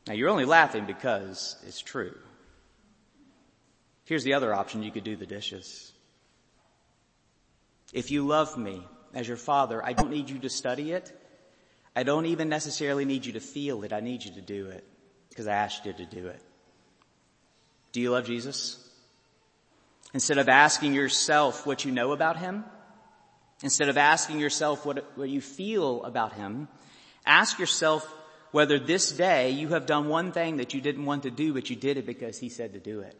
Now 0.06 0.14
you're 0.14 0.30
only 0.30 0.44
laughing 0.44 0.86
because 0.86 1.56
it's 1.66 1.80
true. 1.80 2.16
Here's 4.04 4.24
the 4.24 4.34
other 4.34 4.54
option. 4.54 4.82
You 4.82 4.92
could 4.92 5.04
do 5.04 5.16
the 5.16 5.26
dishes. 5.26 5.92
If 7.92 8.12
you 8.12 8.26
love 8.26 8.56
me 8.56 8.86
as 9.14 9.26
your 9.26 9.36
father, 9.36 9.84
I 9.84 9.92
don't 9.92 10.10
need 10.10 10.30
you 10.30 10.38
to 10.40 10.48
study 10.48 10.92
it. 10.92 11.12
I 11.94 12.04
don't 12.04 12.26
even 12.26 12.48
necessarily 12.48 13.04
need 13.04 13.26
you 13.26 13.32
to 13.32 13.40
feel 13.40 13.82
it. 13.82 13.92
I 13.92 14.00
need 14.00 14.24
you 14.24 14.32
to 14.34 14.40
do 14.40 14.66
it 14.66 14.84
because 15.28 15.48
I 15.48 15.54
asked 15.54 15.86
you 15.86 15.92
to 15.92 16.06
do 16.06 16.28
it. 16.28 16.40
Do 17.90 18.00
you 18.00 18.12
love 18.12 18.26
Jesus? 18.26 18.88
Instead 20.14 20.38
of 20.38 20.48
asking 20.48 20.94
yourself 20.94 21.66
what 21.66 21.84
you 21.84 21.90
know 21.90 22.12
about 22.12 22.36
him, 22.36 22.64
instead 23.62 23.88
of 23.88 23.96
asking 23.96 24.40
yourself 24.40 24.86
what, 24.86 25.16
what 25.16 25.28
you 25.28 25.40
feel 25.40 26.02
about 26.04 26.32
him, 26.32 26.68
ask 27.26 27.58
yourself 27.58 28.06
whether 28.52 28.78
this 28.78 29.12
day 29.12 29.50
you 29.50 29.68
have 29.68 29.86
done 29.86 30.08
one 30.08 30.32
thing 30.32 30.56
that 30.56 30.74
you 30.74 30.80
didn't 30.80 31.04
want 31.04 31.22
to 31.24 31.30
do, 31.30 31.52
but 31.52 31.70
you 31.70 31.76
did 31.76 31.96
it 31.96 32.06
because 32.06 32.38
he 32.38 32.48
said 32.48 32.72
to 32.72 32.80
do 32.80 33.00
it. 33.00 33.16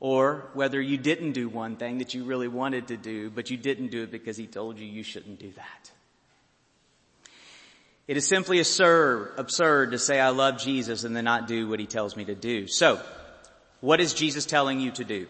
Or 0.00 0.50
whether 0.54 0.80
you 0.80 0.96
didn't 0.96 1.32
do 1.32 1.48
one 1.48 1.76
thing 1.76 1.98
that 1.98 2.14
you 2.14 2.24
really 2.24 2.48
wanted 2.48 2.88
to 2.88 2.96
do, 2.96 3.30
but 3.30 3.50
you 3.50 3.56
didn't 3.56 3.88
do 3.88 4.02
it 4.02 4.10
because 4.10 4.36
he 4.36 4.46
told 4.46 4.78
you 4.78 4.86
you 4.86 5.02
shouldn't 5.02 5.38
do 5.38 5.52
that. 5.52 5.90
It 8.08 8.16
is 8.16 8.26
simply 8.26 8.58
absurd, 8.58 9.34
absurd 9.36 9.92
to 9.92 9.98
say 9.98 10.18
I 10.18 10.30
love 10.30 10.58
Jesus 10.58 11.04
and 11.04 11.14
then 11.14 11.24
not 11.24 11.46
do 11.46 11.68
what 11.68 11.78
he 11.78 11.86
tells 11.86 12.16
me 12.16 12.24
to 12.24 12.34
do. 12.34 12.66
So, 12.66 13.00
what 13.80 14.00
is 14.00 14.14
Jesus 14.14 14.46
telling 14.46 14.80
you 14.80 14.90
to 14.92 15.04
do? 15.04 15.26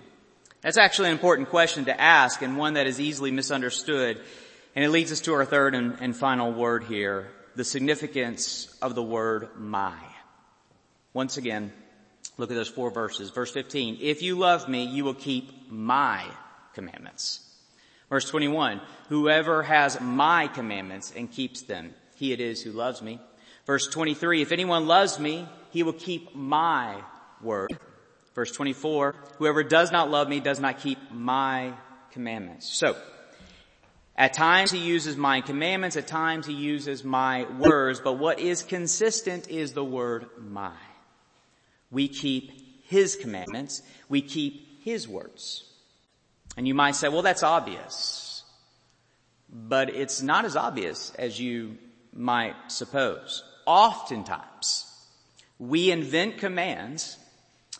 That's 0.62 0.76
actually 0.76 1.08
an 1.08 1.12
important 1.12 1.48
question 1.48 1.86
to 1.86 2.00
ask 2.00 2.42
and 2.42 2.58
one 2.58 2.74
that 2.74 2.86
is 2.86 3.00
easily 3.00 3.30
misunderstood. 3.30 4.20
And 4.76 4.84
it 4.84 4.90
leads 4.90 5.10
us 5.10 5.20
to 5.22 5.32
our 5.34 5.44
third 5.44 5.74
and, 5.74 5.96
and 6.00 6.14
final 6.14 6.52
word 6.52 6.84
here, 6.84 7.28
the 7.56 7.64
significance 7.64 8.72
of 8.82 8.94
the 8.94 9.02
word 9.02 9.48
my. 9.56 9.98
Once 11.12 11.38
again, 11.38 11.72
look 12.36 12.50
at 12.50 12.54
those 12.54 12.68
four 12.68 12.90
verses. 12.90 13.30
Verse 13.30 13.50
15, 13.50 13.98
if 14.00 14.22
you 14.22 14.36
love 14.38 14.68
me, 14.68 14.84
you 14.84 15.04
will 15.04 15.14
keep 15.14 15.70
my 15.70 16.24
commandments. 16.74 17.40
Verse 18.10 18.28
21, 18.28 18.80
whoever 19.08 19.62
has 19.62 20.00
my 20.00 20.46
commandments 20.48 21.12
and 21.16 21.30
keeps 21.30 21.62
them, 21.62 21.94
he 22.16 22.32
it 22.32 22.40
is 22.40 22.62
who 22.62 22.72
loves 22.72 23.00
me. 23.00 23.20
Verse 23.66 23.86
23, 23.88 24.42
if 24.42 24.52
anyone 24.52 24.86
loves 24.86 25.18
me, 25.18 25.48
he 25.70 25.82
will 25.82 25.92
keep 25.92 26.34
my 26.34 27.02
word. 27.40 27.70
Verse 28.40 28.52
24, 28.52 29.16
whoever 29.36 29.62
does 29.62 29.92
not 29.92 30.10
love 30.10 30.26
me 30.26 30.40
does 30.40 30.58
not 30.58 30.78
keep 30.80 30.98
my 31.12 31.74
commandments. 32.10 32.74
So, 32.74 32.96
at 34.16 34.32
times 34.32 34.70
he 34.70 34.78
uses 34.78 35.14
my 35.14 35.42
commandments, 35.42 35.94
at 35.98 36.06
times 36.06 36.46
he 36.46 36.54
uses 36.54 37.04
my 37.04 37.44
words, 37.58 38.00
but 38.00 38.14
what 38.14 38.40
is 38.40 38.62
consistent 38.62 39.50
is 39.50 39.74
the 39.74 39.84
word 39.84 40.24
my. 40.38 40.72
We 41.90 42.08
keep 42.08 42.86
his 42.86 43.14
commandments, 43.14 43.82
we 44.08 44.22
keep 44.22 44.82
his 44.84 45.06
words. 45.06 45.68
And 46.56 46.66
you 46.66 46.72
might 46.72 46.96
say, 46.96 47.10
well 47.10 47.20
that's 47.20 47.42
obvious. 47.42 48.42
But 49.52 49.90
it's 49.90 50.22
not 50.22 50.46
as 50.46 50.56
obvious 50.56 51.12
as 51.18 51.38
you 51.38 51.76
might 52.14 52.54
suppose. 52.68 53.44
Oftentimes, 53.66 54.86
we 55.58 55.90
invent 55.90 56.38
commands 56.38 57.18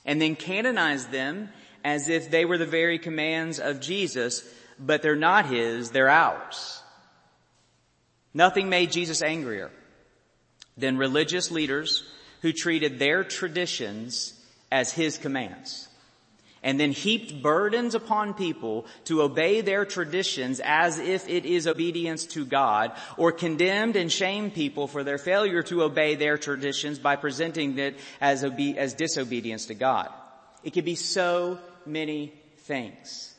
and 0.04 0.20
then 0.20 0.36
canonize 0.36 1.06
them 1.06 1.50
as 1.84 2.08
if 2.08 2.30
they 2.30 2.44
were 2.44 2.58
the 2.58 2.66
very 2.66 2.98
commands 2.98 3.58
of 3.58 3.80
Jesus, 3.80 4.44
but 4.78 5.02
they're 5.02 5.16
not 5.16 5.46
His, 5.46 5.90
they're 5.90 6.08
ours. 6.08 6.82
Nothing 8.32 8.68
made 8.68 8.92
Jesus 8.92 9.22
angrier 9.22 9.70
than 10.76 10.96
religious 10.96 11.50
leaders 11.50 12.04
who 12.42 12.52
treated 12.52 12.98
their 12.98 13.24
traditions 13.24 14.34
as 14.72 14.92
His 14.92 15.18
commands 15.18 15.89
and 16.62 16.78
then 16.78 16.92
heaped 16.92 17.42
burdens 17.42 17.94
upon 17.94 18.34
people 18.34 18.86
to 19.04 19.22
obey 19.22 19.60
their 19.60 19.84
traditions 19.84 20.60
as 20.62 20.98
if 20.98 21.28
it 21.28 21.46
is 21.46 21.66
obedience 21.66 22.26
to 22.26 22.44
God, 22.44 22.92
or 23.16 23.32
condemned 23.32 23.96
and 23.96 24.12
shamed 24.12 24.54
people 24.54 24.86
for 24.86 25.02
their 25.02 25.18
failure 25.18 25.62
to 25.64 25.82
obey 25.82 26.16
their 26.16 26.36
traditions 26.36 26.98
by 26.98 27.16
presenting 27.16 27.78
it 27.78 27.98
as, 28.20 28.44
obe- 28.44 28.76
as 28.76 28.94
disobedience 28.94 29.66
to 29.66 29.74
God. 29.74 30.10
It 30.62 30.72
could 30.74 30.84
be 30.84 30.96
so 30.96 31.58
many 31.86 32.32
things. 32.58 33.34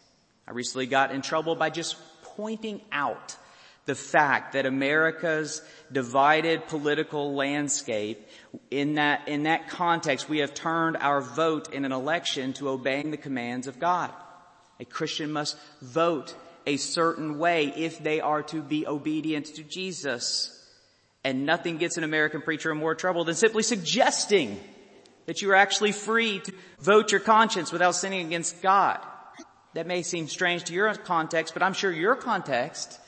I 0.47 0.51
recently 0.51 0.87
got 0.87 1.11
in 1.11 1.21
trouble 1.21 1.55
by 1.55 1.69
just 1.69 1.95
pointing 2.23 2.81
out 2.91 3.35
the 3.85 3.95
fact 3.95 4.53
that 4.53 4.65
America's 4.65 5.61
divided 5.91 6.67
political 6.67 7.33
landscape, 7.33 8.27
in 8.69 8.95
that, 8.95 9.27
in 9.27 9.43
that 9.43 9.69
context, 9.69 10.29
we 10.29 10.39
have 10.39 10.53
turned 10.53 10.97
our 10.97 11.21
vote 11.21 11.73
in 11.73 11.85
an 11.85 11.91
election 11.91 12.53
to 12.53 12.69
obeying 12.69 13.11
the 13.11 13.17
commands 13.17 13.67
of 13.67 13.79
God. 13.79 14.11
A 14.79 14.85
Christian 14.85 15.31
must 15.31 15.57
vote 15.81 16.35
a 16.65 16.77
certain 16.77 17.37
way 17.37 17.73
if 17.75 17.99
they 17.99 18.21
are 18.21 18.43
to 18.43 18.61
be 18.61 18.85
obedient 18.85 19.47
to 19.55 19.63
Jesus. 19.63 20.57
And 21.23 21.45
nothing 21.45 21.77
gets 21.77 21.97
an 21.97 22.03
American 22.03 22.41
preacher 22.41 22.71
in 22.71 22.77
more 22.77 22.95
trouble 22.95 23.23
than 23.23 23.35
simply 23.35 23.63
suggesting 23.63 24.59
that 25.25 25.41
you 25.41 25.51
are 25.51 25.55
actually 25.55 25.91
free 25.91 26.39
to 26.39 26.53
vote 26.79 27.11
your 27.11 27.21
conscience 27.21 27.71
without 27.71 27.95
sinning 27.95 28.25
against 28.25 28.61
God. 28.61 28.99
That 29.73 29.87
may 29.87 30.01
seem 30.01 30.27
strange 30.27 30.65
to 30.65 30.73
your 30.73 30.93
context, 30.95 31.53
but 31.53 31.63
I'm 31.63 31.73
sure 31.73 31.91
your 31.91 32.15
context 32.15 32.99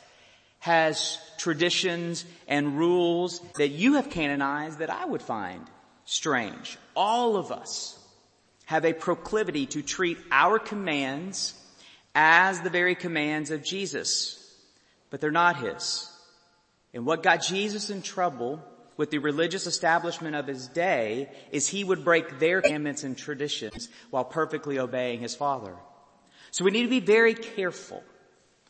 has 0.64 1.18
traditions 1.38 2.24
and 2.48 2.78
rules 2.78 3.42
that 3.58 3.68
you 3.68 3.96
have 3.96 4.10
canonized 4.10 4.80
that 4.80 4.90
I 4.90 5.04
would 5.04 5.22
find 5.22 5.62
strange. 6.06 6.78
All 6.96 7.36
of 7.36 7.52
us 7.52 8.00
have 8.64 8.86
a 8.86 8.94
proclivity 8.94 9.66
to 9.66 9.82
treat 9.82 10.18
our 10.32 10.60
commands 10.60 11.54
as 12.16 12.62
the 12.62 12.70
very 12.70 12.96
commands 12.96 13.52
of 13.52 13.62
Jesus, 13.62 14.40
but 15.10 15.20
they're 15.20 15.32
not 15.32 15.58
His. 15.58 16.10
And 16.94 17.06
what 17.06 17.24
got 17.24 17.42
Jesus 17.42 17.90
in 17.90 18.02
trouble 18.02 18.64
with 18.96 19.12
the 19.12 19.18
religious 19.18 19.68
establishment 19.68 20.34
of 20.38 20.48
his 20.48 20.70
day 20.70 21.30
is 21.52 21.68
he 21.68 21.84
would 21.84 22.06
break 22.06 22.40
their 22.40 22.62
commandments 22.62 23.04
and 23.04 23.18
traditions 23.18 23.90
while 24.12 24.24
perfectly 24.24 24.80
obeying 24.80 25.20
his 25.20 25.36
Father. 25.36 25.76
So 26.52 26.64
we 26.64 26.72
need 26.72 26.84
to 26.84 26.90
be 26.90 27.02
very 27.02 27.34
careful. 27.34 28.02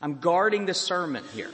I'm 0.02 0.22
guarding 0.22 0.66
the 0.66 0.74
sermon 0.74 1.24
here 1.36 1.52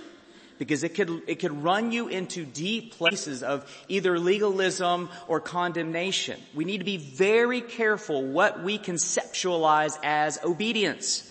because 0.59 0.83
it 0.83 0.93
could, 0.93 1.23
it 1.25 1.39
could 1.39 1.63
run 1.63 1.91
you 1.91 2.09
into 2.09 2.45
deep 2.45 2.93
places 2.93 3.41
of 3.41 3.65
either 3.87 4.19
legalism 4.19 5.09
or 5.27 5.39
condemnation. 5.39 6.39
We 6.53 6.65
need 6.65 6.79
to 6.79 6.83
be 6.83 6.97
very 6.97 7.61
careful 7.61 8.23
what 8.23 8.61
we 8.61 8.77
conceptualize 8.77 9.97
as 10.03 10.37
obedience. 10.43 11.25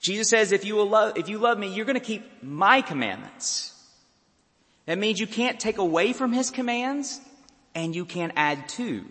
Jesus 0.00 0.28
says, 0.28 0.52
if 0.52 0.66
you 0.66 0.80
love, 0.84 1.16
if 1.16 1.28
you 1.30 1.38
love 1.38 1.58
me, 1.58 1.74
you're 1.74 1.86
going 1.86 1.98
to 1.98 2.04
keep 2.04 2.42
my 2.42 2.82
commandments. 2.82 3.72
That 4.84 4.98
means 4.98 5.18
you 5.18 5.26
can't 5.26 5.58
take 5.58 5.78
away 5.78 6.12
from 6.12 6.32
his 6.32 6.50
commands 6.50 7.20
and 7.74 7.96
you 7.96 8.04
can't 8.04 8.34
add 8.36 8.68
to 8.70 9.06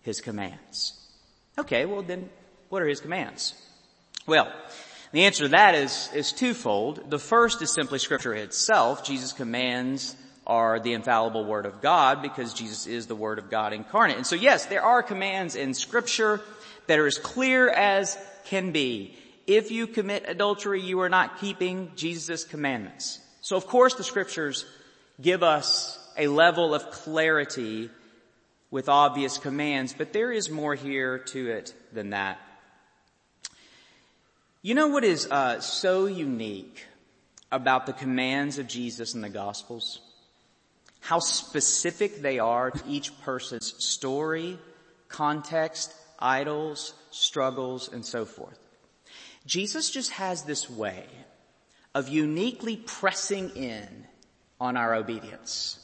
his 0.00 0.22
commands. 0.22 0.98
Okay, 1.58 1.84
well 1.84 2.02
then 2.02 2.30
what 2.70 2.80
are 2.80 2.88
his 2.88 3.00
commands? 3.00 3.54
Well, 4.26 4.50
the 5.12 5.24
answer 5.24 5.44
to 5.44 5.48
that 5.50 5.74
is, 5.74 6.08
is 6.14 6.32
twofold. 6.32 7.10
The 7.10 7.18
first 7.18 7.62
is 7.62 7.72
simply 7.72 7.98
scripture 7.98 8.34
itself. 8.34 9.04
Jesus' 9.04 9.32
commands 9.32 10.14
are 10.46 10.80
the 10.80 10.92
infallible 10.92 11.44
word 11.44 11.66
of 11.66 11.80
God 11.80 12.22
because 12.22 12.54
Jesus 12.54 12.86
is 12.86 13.06
the 13.06 13.16
word 13.16 13.38
of 13.38 13.50
God 13.50 13.72
incarnate. 13.72 14.16
And 14.16 14.26
so 14.26 14.36
yes, 14.36 14.66
there 14.66 14.82
are 14.82 15.02
commands 15.02 15.56
in 15.56 15.74
scripture 15.74 16.40
that 16.86 16.98
are 16.98 17.06
as 17.06 17.18
clear 17.18 17.68
as 17.68 18.16
can 18.44 18.72
be. 18.72 19.16
If 19.46 19.70
you 19.70 19.86
commit 19.86 20.24
adultery, 20.28 20.80
you 20.80 21.00
are 21.00 21.08
not 21.08 21.40
keeping 21.40 21.92
Jesus' 21.96 22.44
commandments. 22.44 23.20
So 23.40 23.56
of 23.56 23.66
course 23.66 23.94
the 23.94 24.04
scriptures 24.04 24.64
give 25.20 25.42
us 25.42 25.98
a 26.16 26.28
level 26.28 26.74
of 26.74 26.90
clarity 26.90 27.90
with 28.70 28.88
obvious 28.88 29.38
commands, 29.38 29.92
but 29.96 30.12
there 30.12 30.30
is 30.30 30.50
more 30.50 30.74
here 30.74 31.18
to 31.18 31.48
it 31.48 31.74
than 31.92 32.10
that. 32.10 32.38
You 34.62 34.74
know 34.74 34.88
what 34.88 35.04
is 35.04 35.26
uh, 35.30 35.60
so 35.60 36.04
unique 36.04 36.84
about 37.50 37.86
the 37.86 37.94
commands 37.94 38.58
of 38.58 38.68
Jesus 38.68 39.14
in 39.14 39.22
the 39.22 39.30
Gospels? 39.30 40.00
How 41.00 41.18
specific 41.18 42.20
they 42.20 42.38
are 42.38 42.70
to 42.70 42.84
each 42.86 43.18
person's 43.22 43.82
story, 43.82 44.58
context, 45.08 45.94
idols, 46.18 46.92
struggles, 47.10 47.90
and 47.90 48.04
so 48.04 48.26
forth. 48.26 48.58
Jesus 49.46 49.90
just 49.90 50.10
has 50.12 50.42
this 50.42 50.68
way 50.68 51.06
of 51.94 52.10
uniquely 52.10 52.76
pressing 52.76 53.48
in 53.56 54.06
on 54.60 54.76
our 54.76 54.94
obedience. 54.94 55.78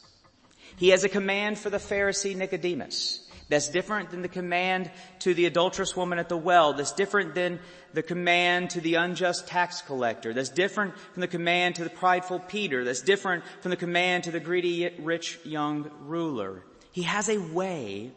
He 0.77 0.91
has 0.91 1.03
a 1.03 1.09
command 1.09 1.59
for 1.59 1.71
the 1.71 1.79
Pharisee 1.79 2.37
Nicodemus 2.37 3.26
That's 3.49 3.69
different 3.69 4.11
than 4.11 4.23
the 4.23 4.29
command 4.29 4.91
to 5.21 5.33
the 5.33 5.47
adulterous 5.47 5.97
woman 5.97 6.19
at 6.19 6.29
the 6.29 6.37
well. 6.37 6.73
That's 6.73 6.93
different 6.93 7.35
than 7.35 7.61
the 7.93 8.03
command 8.03 8.71
to 8.71 8.81
the 8.81 8.97
unjust 8.97 9.47
tax 9.47 9.83
collector. 9.83 10.35
That's 10.35 10.49
different 10.49 10.99
from 11.13 11.21
the 11.21 11.29
command 11.29 11.77
to 11.77 11.85
the 11.85 11.91
prideful 11.91 12.41
Peter. 12.41 12.85
That's 12.85 13.03
different 13.03 13.45
from 13.61 13.71
the 13.71 13.77
command 13.77 14.25
to 14.25 14.33
the 14.33 14.41
greedy 14.41 14.91
rich 14.99 15.39
young 15.45 15.91
ruler. 16.01 16.65
He 16.91 17.03
has 17.03 17.29
a 17.29 17.39
way 17.39 18.11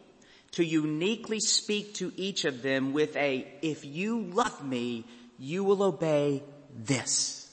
to 0.53 0.65
uniquely 0.65 1.39
speak 1.39 1.93
to 1.95 2.11
each 2.15 2.45
of 2.45 2.63
them 2.63 2.93
with 2.93 3.15
a, 3.15 3.47
if 3.61 3.85
you 3.85 4.21
love 4.21 4.65
me, 4.65 5.05
you 5.37 5.63
will 5.63 5.83
obey 5.83 6.43
this. 6.75 7.45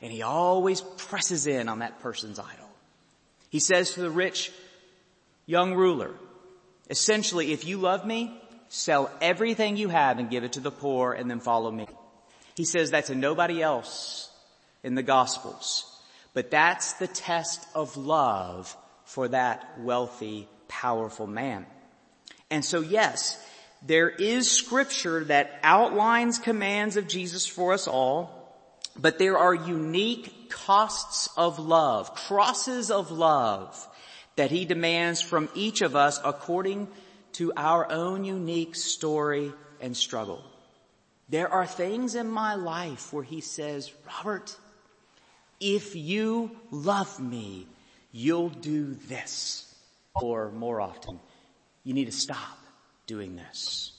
And 0.00 0.10
he 0.10 0.22
always 0.22 0.80
presses 0.80 1.46
in 1.46 1.68
on 1.68 1.78
that 1.78 2.00
person's 2.00 2.40
idol. 2.40 2.68
He 3.50 3.60
says 3.60 3.92
to 3.92 4.00
the 4.00 4.10
rich 4.10 4.50
young 5.46 5.74
ruler, 5.74 6.14
essentially, 6.92 7.52
if 7.52 7.64
you 7.66 7.78
love 7.78 8.04
me, 8.04 8.38
sell 8.68 9.10
everything 9.22 9.78
you 9.78 9.88
have 9.88 10.18
and 10.18 10.28
give 10.28 10.44
it 10.44 10.52
to 10.52 10.60
the 10.60 10.70
poor 10.70 11.14
and 11.14 11.30
then 11.30 11.40
follow 11.40 11.70
me. 11.70 11.86
He 12.54 12.66
says 12.66 12.90
that 12.90 13.06
to 13.06 13.14
nobody 13.14 13.62
else 13.62 14.30
in 14.82 14.94
the 14.94 15.02
gospels, 15.02 15.90
but 16.34 16.50
that's 16.50 16.92
the 16.94 17.06
test 17.06 17.66
of 17.74 17.96
love 17.96 18.76
for 19.06 19.28
that 19.28 19.80
wealthy, 19.80 20.46
powerful 20.68 21.26
man. 21.26 21.64
And 22.50 22.62
so 22.62 22.82
yes, 22.82 23.42
there 23.86 24.10
is 24.10 24.50
scripture 24.50 25.24
that 25.24 25.60
outlines 25.62 26.38
commands 26.38 26.98
of 26.98 27.08
Jesus 27.08 27.46
for 27.46 27.72
us 27.72 27.88
all, 27.88 28.54
but 28.98 29.18
there 29.18 29.38
are 29.38 29.54
unique 29.54 30.50
costs 30.50 31.30
of 31.38 31.58
love, 31.58 32.14
crosses 32.14 32.90
of 32.90 33.10
love 33.10 33.88
that 34.36 34.50
he 34.50 34.64
demands 34.64 35.20
from 35.20 35.48
each 35.54 35.82
of 35.82 35.96
us 35.96 36.20
according 36.24 36.88
to 37.32 37.52
our 37.56 37.90
own 37.90 38.24
unique 38.24 38.74
story 38.74 39.52
and 39.80 39.96
struggle. 39.96 40.42
There 41.28 41.48
are 41.48 41.66
things 41.66 42.14
in 42.14 42.28
my 42.28 42.54
life 42.54 43.12
where 43.12 43.24
he 43.24 43.40
says, 43.40 43.90
Robert, 44.06 44.56
if 45.60 45.96
you 45.96 46.50
love 46.70 47.18
me, 47.20 47.66
you'll 48.10 48.50
do 48.50 48.94
this. 48.94 49.68
Or 50.20 50.50
more 50.50 50.80
often, 50.80 51.20
you 51.84 51.94
need 51.94 52.04
to 52.04 52.12
stop 52.12 52.58
doing 53.06 53.36
this. 53.36 53.92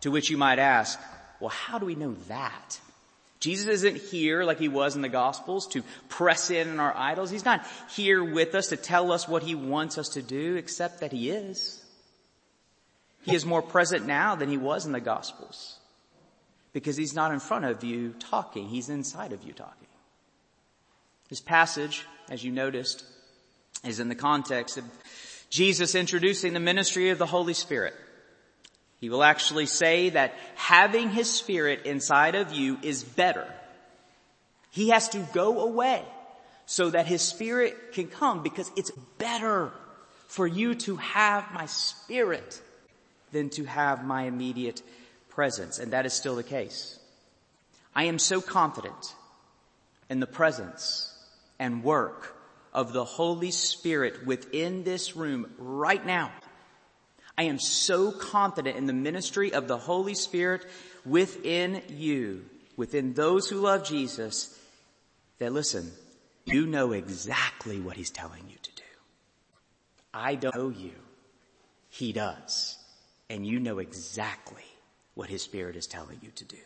To 0.00 0.10
which 0.10 0.30
you 0.30 0.36
might 0.36 0.58
ask, 0.58 0.98
well, 1.38 1.50
how 1.50 1.78
do 1.78 1.86
we 1.86 1.94
know 1.94 2.14
that? 2.28 2.80
Jesus 3.40 3.66
isn't 3.68 3.96
here 3.96 4.44
like 4.44 4.58
he 4.58 4.68
was 4.68 4.94
in 4.94 5.02
the 5.02 5.08
gospels 5.08 5.66
to 5.68 5.82
press 6.10 6.50
in 6.50 6.68
on 6.68 6.78
our 6.78 6.94
idols. 6.94 7.30
He's 7.30 7.44
not 7.44 7.66
here 7.94 8.22
with 8.22 8.54
us 8.54 8.68
to 8.68 8.76
tell 8.76 9.10
us 9.12 9.26
what 9.26 9.42
he 9.42 9.54
wants 9.54 9.96
us 9.96 10.10
to 10.10 10.22
do 10.22 10.56
except 10.56 11.00
that 11.00 11.10
he 11.10 11.30
is. 11.30 11.82
He 13.22 13.34
is 13.34 13.46
more 13.46 13.62
present 13.62 14.06
now 14.06 14.34
than 14.34 14.50
he 14.50 14.58
was 14.58 14.84
in 14.84 14.92
the 14.92 15.00
gospels 15.00 15.78
because 16.72 16.96
he's 16.96 17.14
not 17.14 17.32
in 17.32 17.40
front 17.40 17.64
of 17.64 17.82
you 17.82 18.14
talking. 18.18 18.68
He's 18.68 18.90
inside 18.90 19.32
of 19.32 19.42
you 19.42 19.52
talking. 19.52 19.88
This 21.30 21.40
passage, 21.40 22.06
as 22.30 22.44
you 22.44 22.52
noticed, 22.52 23.04
is 23.84 24.00
in 24.00 24.08
the 24.08 24.14
context 24.14 24.76
of 24.76 24.84
Jesus 25.48 25.94
introducing 25.94 26.52
the 26.52 26.60
ministry 26.60 27.10
of 27.10 27.18
the 27.18 27.26
Holy 27.26 27.54
Spirit. 27.54 27.94
He 29.00 29.08
will 29.08 29.22
actually 29.22 29.66
say 29.66 30.10
that 30.10 30.34
having 30.56 31.10
His 31.10 31.30
Spirit 31.30 31.86
inside 31.86 32.34
of 32.34 32.52
you 32.52 32.78
is 32.82 33.02
better. 33.02 33.46
He 34.70 34.90
has 34.90 35.08
to 35.10 35.18
go 35.32 35.60
away 35.60 36.04
so 36.66 36.90
that 36.90 37.06
His 37.06 37.22
Spirit 37.22 37.92
can 37.92 38.08
come 38.08 38.42
because 38.42 38.70
it's 38.76 38.92
better 39.18 39.72
for 40.28 40.46
you 40.46 40.74
to 40.74 40.96
have 40.96 41.50
my 41.52 41.66
Spirit 41.66 42.60
than 43.32 43.48
to 43.50 43.64
have 43.64 44.04
my 44.04 44.24
immediate 44.24 44.82
presence. 45.30 45.78
And 45.78 45.92
that 45.92 46.04
is 46.04 46.12
still 46.12 46.36
the 46.36 46.42
case. 46.42 46.98
I 47.94 48.04
am 48.04 48.18
so 48.18 48.40
confident 48.40 49.14
in 50.10 50.20
the 50.20 50.26
presence 50.26 51.12
and 51.58 51.82
work 51.82 52.36
of 52.72 52.92
the 52.92 53.04
Holy 53.04 53.50
Spirit 53.50 54.26
within 54.26 54.84
this 54.84 55.16
room 55.16 55.50
right 55.58 56.04
now 56.04 56.30
I 57.36 57.44
am 57.44 57.58
so 57.58 58.12
confident 58.12 58.76
in 58.76 58.86
the 58.86 58.92
ministry 58.92 59.52
of 59.52 59.68
the 59.68 59.78
Holy 59.78 60.14
Spirit 60.14 60.66
within 61.04 61.82
you, 61.88 62.44
within 62.76 63.14
those 63.14 63.48
who 63.48 63.60
love 63.60 63.84
Jesus, 63.84 64.58
that 65.38 65.52
listen, 65.52 65.90
you 66.44 66.66
know 66.66 66.92
exactly 66.92 67.80
what 67.80 67.96
he's 67.96 68.10
telling 68.10 68.42
you 68.48 68.56
to 68.62 68.70
do. 68.76 68.82
I 70.12 70.34
don't 70.34 70.54
know 70.54 70.68
you. 70.68 70.92
He 71.88 72.12
does. 72.12 72.76
And 73.28 73.46
you 73.46 73.60
know 73.60 73.78
exactly 73.78 74.64
what 75.14 75.28
his 75.28 75.42
spirit 75.42 75.76
is 75.76 75.86
telling 75.86 76.18
you 76.22 76.30
to 76.32 76.44
do. 76.44 76.56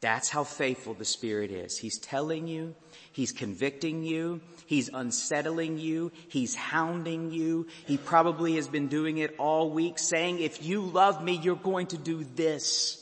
That's 0.00 0.30
how 0.30 0.44
faithful 0.44 0.94
the 0.94 1.04
Spirit 1.04 1.50
is. 1.50 1.76
He's 1.76 1.98
telling 1.98 2.46
you, 2.46 2.74
He's 3.12 3.32
convicting 3.32 4.02
you, 4.02 4.40
He's 4.66 4.88
unsettling 4.92 5.78
you, 5.78 6.10
He's 6.28 6.54
hounding 6.54 7.32
you. 7.32 7.66
He 7.86 7.98
probably 7.98 8.54
has 8.54 8.66
been 8.66 8.88
doing 8.88 9.18
it 9.18 9.34
all 9.38 9.70
week 9.70 9.98
saying, 9.98 10.40
if 10.40 10.64
you 10.64 10.80
love 10.80 11.22
me, 11.22 11.34
you're 11.34 11.54
going 11.54 11.88
to 11.88 11.98
do 11.98 12.24
this. 12.24 12.96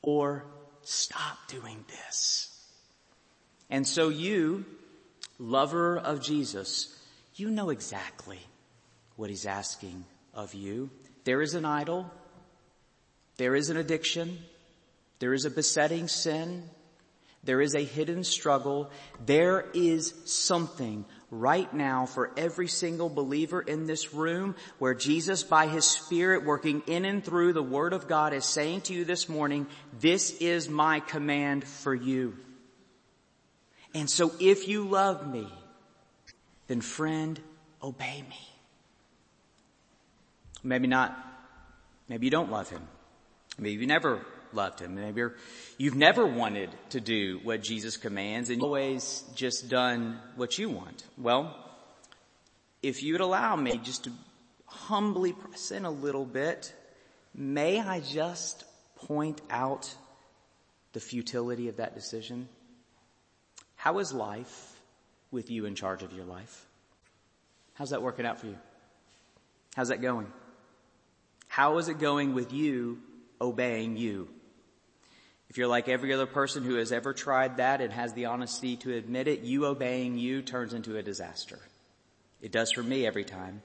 Or 0.00 0.46
stop 0.82 1.36
doing 1.48 1.84
this. 1.88 2.50
And 3.68 3.86
so 3.86 4.08
you, 4.08 4.64
lover 5.38 5.98
of 5.98 6.22
Jesus, 6.22 6.98
you 7.34 7.50
know 7.50 7.70
exactly 7.70 8.38
what 9.16 9.28
He's 9.28 9.46
asking 9.46 10.04
of 10.32 10.54
you. 10.54 10.88
There 11.24 11.42
is 11.42 11.54
an 11.54 11.64
idol. 11.64 12.10
There 13.36 13.54
is 13.54 13.68
an 13.68 13.76
addiction. 13.76 14.38
There 15.24 15.32
is 15.32 15.46
a 15.46 15.50
besetting 15.50 16.06
sin. 16.06 16.68
There 17.44 17.62
is 17.62 17.74
a 17.74 17.80
hidden 17.80 18.24
struggle. 18.24 18.90
There 19.24 19.70
is 19.72 20.12
something 20.26 21.06
right 21.30 21.72
now 21.72 22.04
for 22.04 22.30
every 22.36 22.68
single 22.68 23.08
believer 23.08 23.62
in 23.62 23.86
this 23.86 24.12
room 24.12 24.54
where 24.78 24.92
Jesus 24.92 25.42
by 25.42 25.66
His 25.66 25.86
Spirit 25.86 26.44
working 26.44 26.82
in 26.86 27.06
and 27.06 27.24
through 27.24 27.54
the 27.54 27.62
Word 27.62 27.94
of 27.94 28.06
God 28.06 28.34
is 28.34 28.44
saying 28.44 28.82
to 28.82 28.92
you 28.92 29.06
this 29.06 29.26
morning, 29.26 29.66
this 29.98 30.30
is 30.42 30.68
my 30.68 31.00
command 31.00 31.64
for 31.64 31.94
you. 31.94 32.36
And 33.94 34.10
so 34.10 34.30
if 34.38 34.68
you 34.68 34.86
love 34.86 35.26
me, 35.26 35.50
then 36.66 36.82
friend, 36.82 37.40
obey 37.82 38.22
me. 38.28 38.48
Maybe 40.62 40.86
not. 40.86 41.16
Maybe 42.10 42.26
you 42.26 42.30
don't 42.30 42.50
love 42.50 42.68
Him. 42.68 42.86
Maybe 43.58 43.80
you 43.80 43.86
never 43.86 44.20
loved 44.54 44.80
him. 44.80 44.94
Maybe 44.94 45.22
you've 45.78 45.94
never 45.94 46.26
wanted 46.26 46.70
to 46.90 47.00
do 47.00 47.40
what 47.42 47.62
Jesus 47.62 47.96
commands 47.96 48.50
and 48.50 48.62
always 48.62 49.24
just 49.34 49.68
done 49.68 50.18
what 50.36 50.58
you 50.58 50.68
want. 50.68 51.04
Well, 51.18 51.56
if 52.82 53.02
you 53.02 53.14
would 53.14 53.20
allow 53.20 53.56
me 53.56 53.78
just 53.78 54.04
to 54.04 54.10
humbly 54.66 55.32
press 55.32 55.70
in 55.70 55.84
a 55.84 55.90
little 55.90 56.24
bit, 56.24 56.72
may 57.34 57.80
I 57.80 58.00
just 58.00 58.64
point 58.96 59.40
out 59.50 59.94
the 60.92 61.00
futility 61.00 61.68
of 61.68 61.76
that 61.76 61.94
decision? 61.94 62.48
How 63.76 63.98
is 63.98 64.12
life 64.12 64.80
with 65.30 65.50
you 65.50 65.66
in 65.66 65.74
charge 65.74 66.02
of 66.02 66.12
your 66.12 66.24
life? 66.24 66.66
How's 67.74 67.90
that 67.90 68.02
working 68.02 68.24
out 68.24 68.38
for 68.38 68.46
you? 68.46 68.58
How's 69.74 69.88
that 69.88 70.00
going? 70.00 70.28
How 71.48 71.78
is 71.78 71.88
it 71.88 71.98
going 71.98 72.34
with 72.34 72.52
you 72.52 72.98
obeying 73.40 73.96
you? 73.96 74.28
If 75.48 75.58
you're 75.58 75.68
like 75.68 75.88
every 75.88 76.12
other 76.12 76.26
person 76.26 76.64
who 76.64 76.76
has 76.76 76.90
ever 76.90 77.12
tried 77.12 77.58
that 77.58 77.80
and 77.80 77.92
has 77.92 78.12
the 78.12 78.26
honesty 78.26 78.76
to 78.78 78.94
admit 78.94 79.28
it, 79.28 79.40
you 79.40 79.66
obeying 79.66 80.18
you 80.18 80.42
turns 80.42 80.74
into 80.74 80.96
a 80.96 81.02
disaster. 81.02 81.58
It 82.40 82.52
does 82.52 82.72
for 82.72 82.82
me 82.82 83.06
every 83.06 83.24
time. 83.24 83.62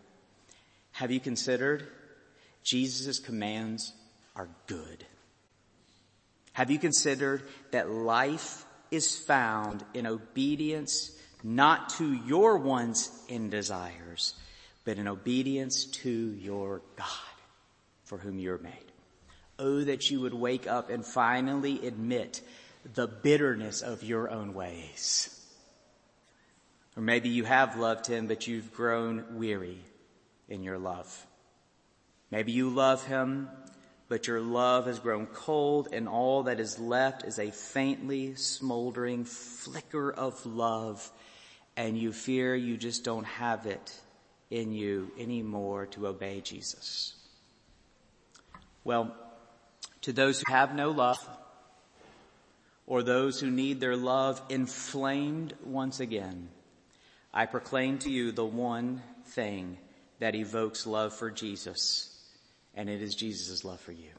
Have 0.91 1.11
you 1.11 1.19
considered 1.19 1.87
Jesus' 2.63 3.19
commands 3.19 3.93
are 4.35 4.49
good? 4.67 5.05
Have 6.53 6.71
you 6.71 6.79
considered 6.79 7.43
that 7.71 7.89
life 7.89 8.65
is 8.91 9.15
found 9.15 9.83
in 9.93 10.05
obedience 10.05 11.11
not 11.43 11.89
to 11.89 12.13
your 12.25 12.57
wants 12.57 13.09
and 13.29 13.49
desires, 13.49 14.33
but 14.83 14.97
in 14.97 15.07
obedience 15.07 15.85
to 15.85 16.09
your 16.09 16.81
God 16.97 17.07
for 18.03 18.17
whom 18.17 18.39
you're 18.39 18.57
made? 18.57 18.88
Oh, 19.59 19.83
that 19.83 20.09
you 20.09 20.21
would 20.21 20.33
wake 20.33 20.67
up 20.67 20.89
and 20.89 21.05
finally 21.05 21.85
admit 21.85 22.41
the 22.93 23.07
bitterness 23.07 23.81
of 23.81 24.03
your 24.03 24.29
own 24.29 24.53
ways. 24.53 25.35
Or 26.95 27.03
maybe 27.03 27.29
you 27.29 27.43
have 27.43 27.77
loved 27.77 28.07
him, 28.07 28.27
but 28.27 28.47
you've 28.47 28.73
grown 28.73 29.37
weary 29.37 29.79
in 30.47 30.63
your 30.63 30.77
love. 30.77 31.25
Maybe 32.31 32.53
you 32.53 32.69
love 32.69 33.05
him, 33.05 33.49
but 34.07 34.27
your 34.27 34.41
love 34.41 34.87
has 34.87 34.99
grown 34.99 35.27
cold 35.27 35.89
and 35.91 36.07
all 36.07 36.43
that 36.43 36.59
is 36.59 36.79
left 36.79 37.25
is 37.25 37.37
a 37.37 37.51
faintly 37.51 38.35
smoldering 38.35 39.25
flicker 39.25 40.11
of 40.11 40.45
love 40.45 41.11
and 41.77 41.97
you 41.97 42.11
fear 42.11 42.55
you 42.55 42.75
just 42.75 43.03
don't 43.03 43.25
have 43.25 43.65
it 43.65 43.93
in 44.49 44.71
you 44.73 45.11
anymore 45.17 45.85
to 45.87 46.07
obey 46.07 46.41
Jesus? 46.41 47.13
Well, 48.83 49.15
to 50.01 50.13
those 50.13 50.39
who 50.39 50.51
have 50.51 50.73
no 50.73 50.91
love, 50.91 51.17
or 52.87 53.03
those 53.03 53.39
who 53.39 53.51
need 53.51 53.79
their 53.79 53.95
love 53.95 54.41
inflamed 54.49 55.53
once 55.63 55.99
again, 55.99 56.49
I 57.33 57.45
proclaim 57.45 57.99
to 57.99 58.09
you 58.09 58.31
the 58.31 58.45
one 58.45 59.03
thing 59.27 59.77
that 60.19 60.35
evokes 60.35 60.87
love 60.87 61.13
for 61.13 61.29
Jesus, 61.29 62.17
and 62.73 62.89
it 62.89 63.01
is 63.01 63.15
Jesus' 63.15 63.63
love 63.63 63.79
for 63.79 63.91
you. 63.91 64.09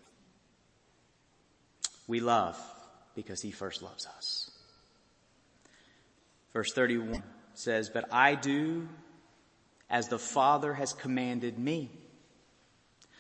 We 2.07 2.21
love 2.21 2.59
because 3.15 3.43
he 3.43 3.51
first 3.51 3.83
loves 3.83 4.07
us. 4.07 4.51
Verse 6.53 6.73
31 6.73 7.23
says, 7.55 7.91
But 7.91 8.13
I 8.13 8.35
do 8.35 8.89
as 9.89 10.09
the 10.09 10.19
Father 10.19 10.73
has 10.75 10.93
commanded 10.93 11.59
me, 11.59 11.91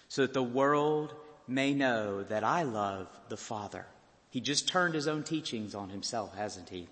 so 0.08 0.22
that 0.22 0.34
the 0.34 0.42
world 0.42 1.14
may 1.50 1.74
know 1.74 2.22
that 2.22 2.44
I 2.44 2.62
love 2.62 3.08
the 3.28 3.36
Father. 3.36 3.86
He 4.30 4.40
just 4.40 4.68
turned 4.68 4.94
his 4.94 5.08
own 5.08 5.24
teachings 5.24 5.74
on 5.74 5.90
himself, 5.90 6.34
hasn't 6.36 6.68
he? 6.68 6.88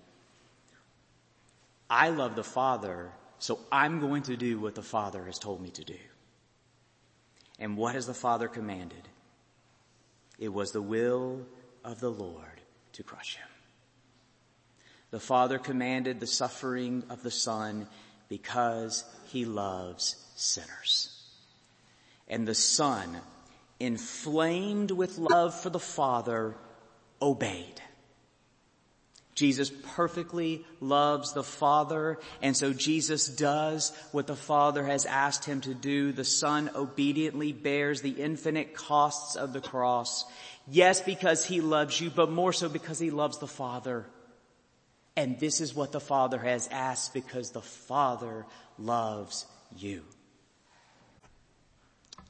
I 1.89 2.09
love 2.09 2.35
the 2.35 2.43
Father, 2.43 3.11
so 3.39 3.59
I'm 3.71 3.99
going 3.99 4.23
to 4.23 4.37
do 4.37 4.59
what 4.59 4.75
the 4.75 4.81
Father 4.81 5.23
has 5.25 5.39
told 5.39 5.61
me 5.61 5.69
to 5.71 5.83
do. 5.83 5.97
And 7.57 7.77
what 7.77 7.95
has 7.95 8.05
the 8.05 8.13
Father 8.13 8.47
commanded? 8.47 9.07
It 10.37 10.53
was 10.53 10.71
the 10.71 10.81
will 10.81 11.45
of 11.83 11.99
the 11.99 12.11
Lord 12.11 12.61
to 12.93 13.03
crush 13.03 13.37
him. 13.37 13.47
The 15.11 15.19
Father 15.19 15.57
commanded 15.57 16.19
the 16.19 16.27
suffering 16.27 17.03
of 17.09 17.23
the 17.23 17.31
Son 17.31 17.87
because 18.27 19.03
he 19.27 19.45
loves 19.45 20.15
sinners. 20.35 21.15
And 22.27 22.47
the 22.47 22.55
Son, 22.55 23.17
inflamed 23.79 24.91
with 24.91 25.17
love 25.17 25.59
for 25.59 25.69
the 25.69 25.79
Father, 25.79 26.55
obeyed. 27.21 27.81
Jesus 29.39 29.71
perfectly 29.95 30.65
loves 30.81 31.31
the 31.31 31.45
Father, 31.45 32.19
and 32.41 32.57
so 32.57 32.73
Jesus 32.73 33.27
does 33.27 33.93
what 34.11 34.27
the 34.27 34.35
Father 34.35 34.85
has 34.85 35.05
asked 35.05 35.45
him 35.45 35.61
to 35.61 35.73
do. 35.73 36.11
The 36.11 36.25
Son 36.25 36.69
obediently 36.75 37.53
bears 37.53 38.01
the 38.01 38.09
infinite 38.09 38.73
costs 38.73 39.37
of 39.37 39.53
the 39.53 39.61
cross. 39.61 40.25
Yes, 40.67 40.99
because 40.99 41.45
he 41.45 41.61
loves 41.61 42.01
you, 42.01 42.09
but 42.09 42.29
more 42.29 42.51
so 42.51 42.67
because 42.67 42.99
he 42.99 43.11
loves 43.11 43.37
the 43.37 43.47
Father. 43.47 44.05
And 45.15 45.39
this 45.39 45.61
is 45.61 45.73
what 45.73 45.93
the 45.93 46.01
Father 46.01 46.39
has 46.39 46.67
asked 46.67 47.13
because 47.13 47.51
the 47.51 47.61
Father 47.61 48.45
loves 48.77 49.45
you. 49.77 50.03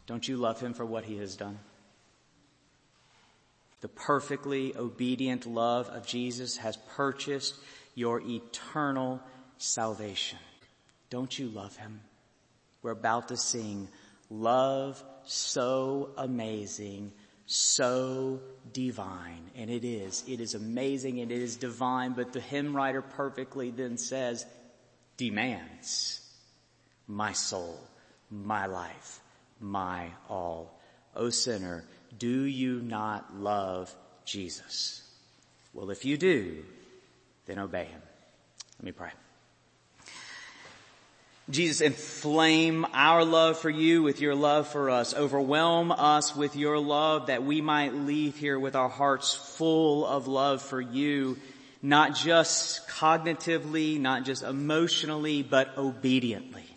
Don't 0.10 0.28
you 0.28 0.38
love 0.38 0.60
him 0.60 0.74
for 0.74 0.88
what 0.88 1.06
he 1.06 1.18
has 1.18 1.36
done? 1.36 1.60
The 3.82 3.90
perfectly 3.90 4.76
obedient 4.76 5.46
love 5.46 5.88
of 5.90 6.08
Jesus 6.08 6.58
has 6.58 6.78
purchased 6.96 7.54
your 7.94 8.20
eternal 8.20 9.22
salvation. 9.60 10.40
Don't 11.12 11.38
you 11.38 11.48
love 11.50 11.78
him? 11.78 12.02
We're 12.82 12.90
about 12.90 13.28
to 13.28 13.38
sing 13.38 13.88
love 14.32 15.04
so 15.26 16.10
amazing, 16.18 17.12
so 17.46 18.40
divine. 18.74 19.52
And 19.56 19.70
it 19.70 19.86
is. 19.86 20.24
It 20.28 20.42
is 20.42 20.56
amazing 20.56 21.20
and 21.20 21.32
it 21.32 21.40
is 21.40 21.56
divine, 21.56 22.14
but 22.14 22.34
the 22.34 22.42
hymn 22.42 22.76
writer 22.76 23.04
perfectly 23.04 23.70
then 23.70 23.96
says, 23.96 24.44
demands 25.18 26.20
my 27.06 27.34
soul, 27.34 27.80
my 28.32 28.66
life, 28.66 29.22
my 29.60 30.08
all. 30.30 30.80
O 31.16 31.30
sinner, 31.30 31.84
do 32.18 32.44
you 32.44 32.82
not 32.82 33.36
love 33.36 33.94
Jesus? 34.26 35.02
Well, 35.74 35.92
if 35.92 36.06
you 36.06 36.18
do, 36.18 36.64
then 37.46 37.60
obey 37.60 37.86
him. 37.86 38.02
Let 38.80 38.86
me 38.86 38.92
pray. 38.92 39.12
Jesus, 41.50 41.82
inflame 41.82 42.86
our 42.94 43.26
love 43.26 43.58
for 43.58 43.72
you 43.72 44.04
with 44.04 44.22
your 44.22 44.36
love 44.36 44.68
for 44.68 44.92
us. 44.92 45.16
Overwhelm 45.16 45.92
us 45.92 46.36
with 46.36 46.56
your 46.56 46.78
love 46.78 47.28
that 47.28 47.44
we 47.44 47.60
might 47.60 47.96
leave 47.96 48.38
here 48.38 48.60
with 48.60 48.76
our 48.76 48.90
hearts 48.90 49.34
full 49.34 50.06
of 50.06 50.28
love 50.28 50.62
for 50.62 50.80
you, 50.80 51.40
not 51.82 52.14
just 52.14 52.88
cognitively, 52.88 54.00
not 54.00 54.26
just 54.26 54.44
emotionally, 54.44 55.42
but 55.42 55.76
obediently. 55.76 56.69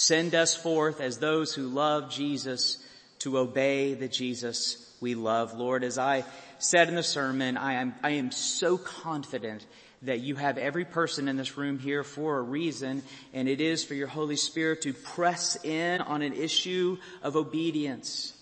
Send 0.00 0.36
us 0.36 0.54
forth 0.54 1.00
as 1.00 1.18
those 1.18 1.52
who 1.52 1.66
love 1.66 2.08
Jesus 2.08 2.78
to 3.18 3.36
obey 3.36 3.94
the 3.94 4.06
Jesus 4.06 4.94
we 5.00 5.16
love. 5.16 5.54
Lord, 5.54 5.82
as 5.82 5.98
I 5.98 6.24
said 6.60 6.88
in 6.88 6.94
the 6.94 7.02
sermon, 7.02 7.56
I 7.56 7.80
am, 7.80 7.96
I 8.00 8.10
am 8.10 8.30
so 8.30 8.78
confident 8.78 9.66
that 10.02 10.20
you 10.20 10.36
have 10.36 10.56
every 10.56 10.84
person 10.84 11.26
in 11.26 11.36
this 11.36 11.58
room 11.58 11.80
here 11.80 12.04
for 12.04 12.38
a 12.38 12.42
reason, 12.42 13.02
and 13.34 13.48
it 13.48 13.60
is 13.60 13.82
for 13.82 13.94
your 13.94 14.06
Holy 14.06 14.36
Spirit 14.36 14.82
to 14.82 14.92
press 14.92 15.56
in 15.64 16.00
on 16.00 16.22
an 16.22 16.32
issue 16.32 16.96
of 17.20 17.34
obedience. 17.34 18.32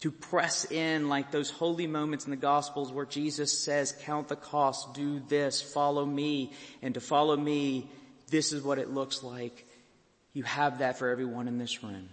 To 0.00 0.10
press 0.10 0.70
in 0.70 1.08
like 1.08 1.30
those 1.30 1.48
holy 1.48 1.86
moments 1.86 2.26
in 2.26 2.32
the 2.32 2.36
Gospels 2.36 2.92
where 2.92 3.06
Jesus 3.06 3.58
says, 3.58 3.96
count 4.02 4.28
the 4.28 4.36
cost, 4.36 4.92
do 4.92 5.20
this, 5.20 5.62
follow 5.62 6.04
me, 6.04 6.52
and 6.82 6.92
to 6.92 7.00
follow 7.00 7.34
me, 7.34 7.88
this 8.28 8.52
is 8.52 8.62
what 8.62 8.78
it 8.78 8.90
looks 8.90 9.22
like. 9.22 9.64
You 10.32 10.44
have 10.44 10.78
that 10.78 10.98
for 10.98 11.08
everyone 11.08 11.48
in 11.48 11.58
this 11.58 11.82
room. 11.82 12.08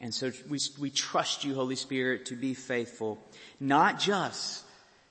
And 0.00 0.12
so 0.12 0.32
we, 0.48 0.58
we 0.80 0.90
trust 0.90 1.44
you, 1.44 1.54
Holy 1.54 1.76
Spirit, 1.76 2.26
to 2.26 2.36
be 2.36 2.54
faithful, 2.54 3.18
not 3.60 4.00
just 4.00 4.64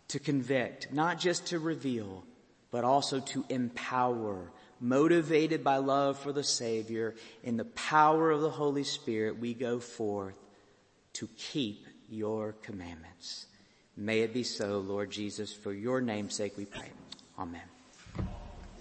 to 0.10 0.20
convict, 0.20 0.92
not 0.92 1.18
just 1.18 1.48
to 1.48 1.60
reveal, 1.60 2.24
but 2.72 2.84
also 2.84 3.20
to 3.20 3.46
empower, 3.50 4.52
motivated 4.82 5.64
by 5.64 5.78
love 5.78 6.20
for 6.20 6.34
the 6.34 6.44
Savior, 6.44 7.16
in 7.44 7.56
the 7.56 7.66
power 7.66 8.32
of 8.32 8.42
the 8.42 8.50
Holy 8.50 8.84
Spirit, 8.84 9.40
we 9.40 9.54
go 9.54 9.80
forth 9.80 10.36
to 11.14 11.30
keep 11.38 11.86
your 12.10 12.54
commandments. 12.62 13.46
May 13.96 14.22
it 14.22 14.34
be 14.34 14.44
so, 14.44 14.80
Lord 14.80 15.12
Jesus, 15.12 15.54
for 15.54 15.72
your 15.72 16.02
name's 16.02 16.36
sake 16.36 16.58
we 16.58 16.66
pray. 16.66 16.90
Amen. 17.38 17.71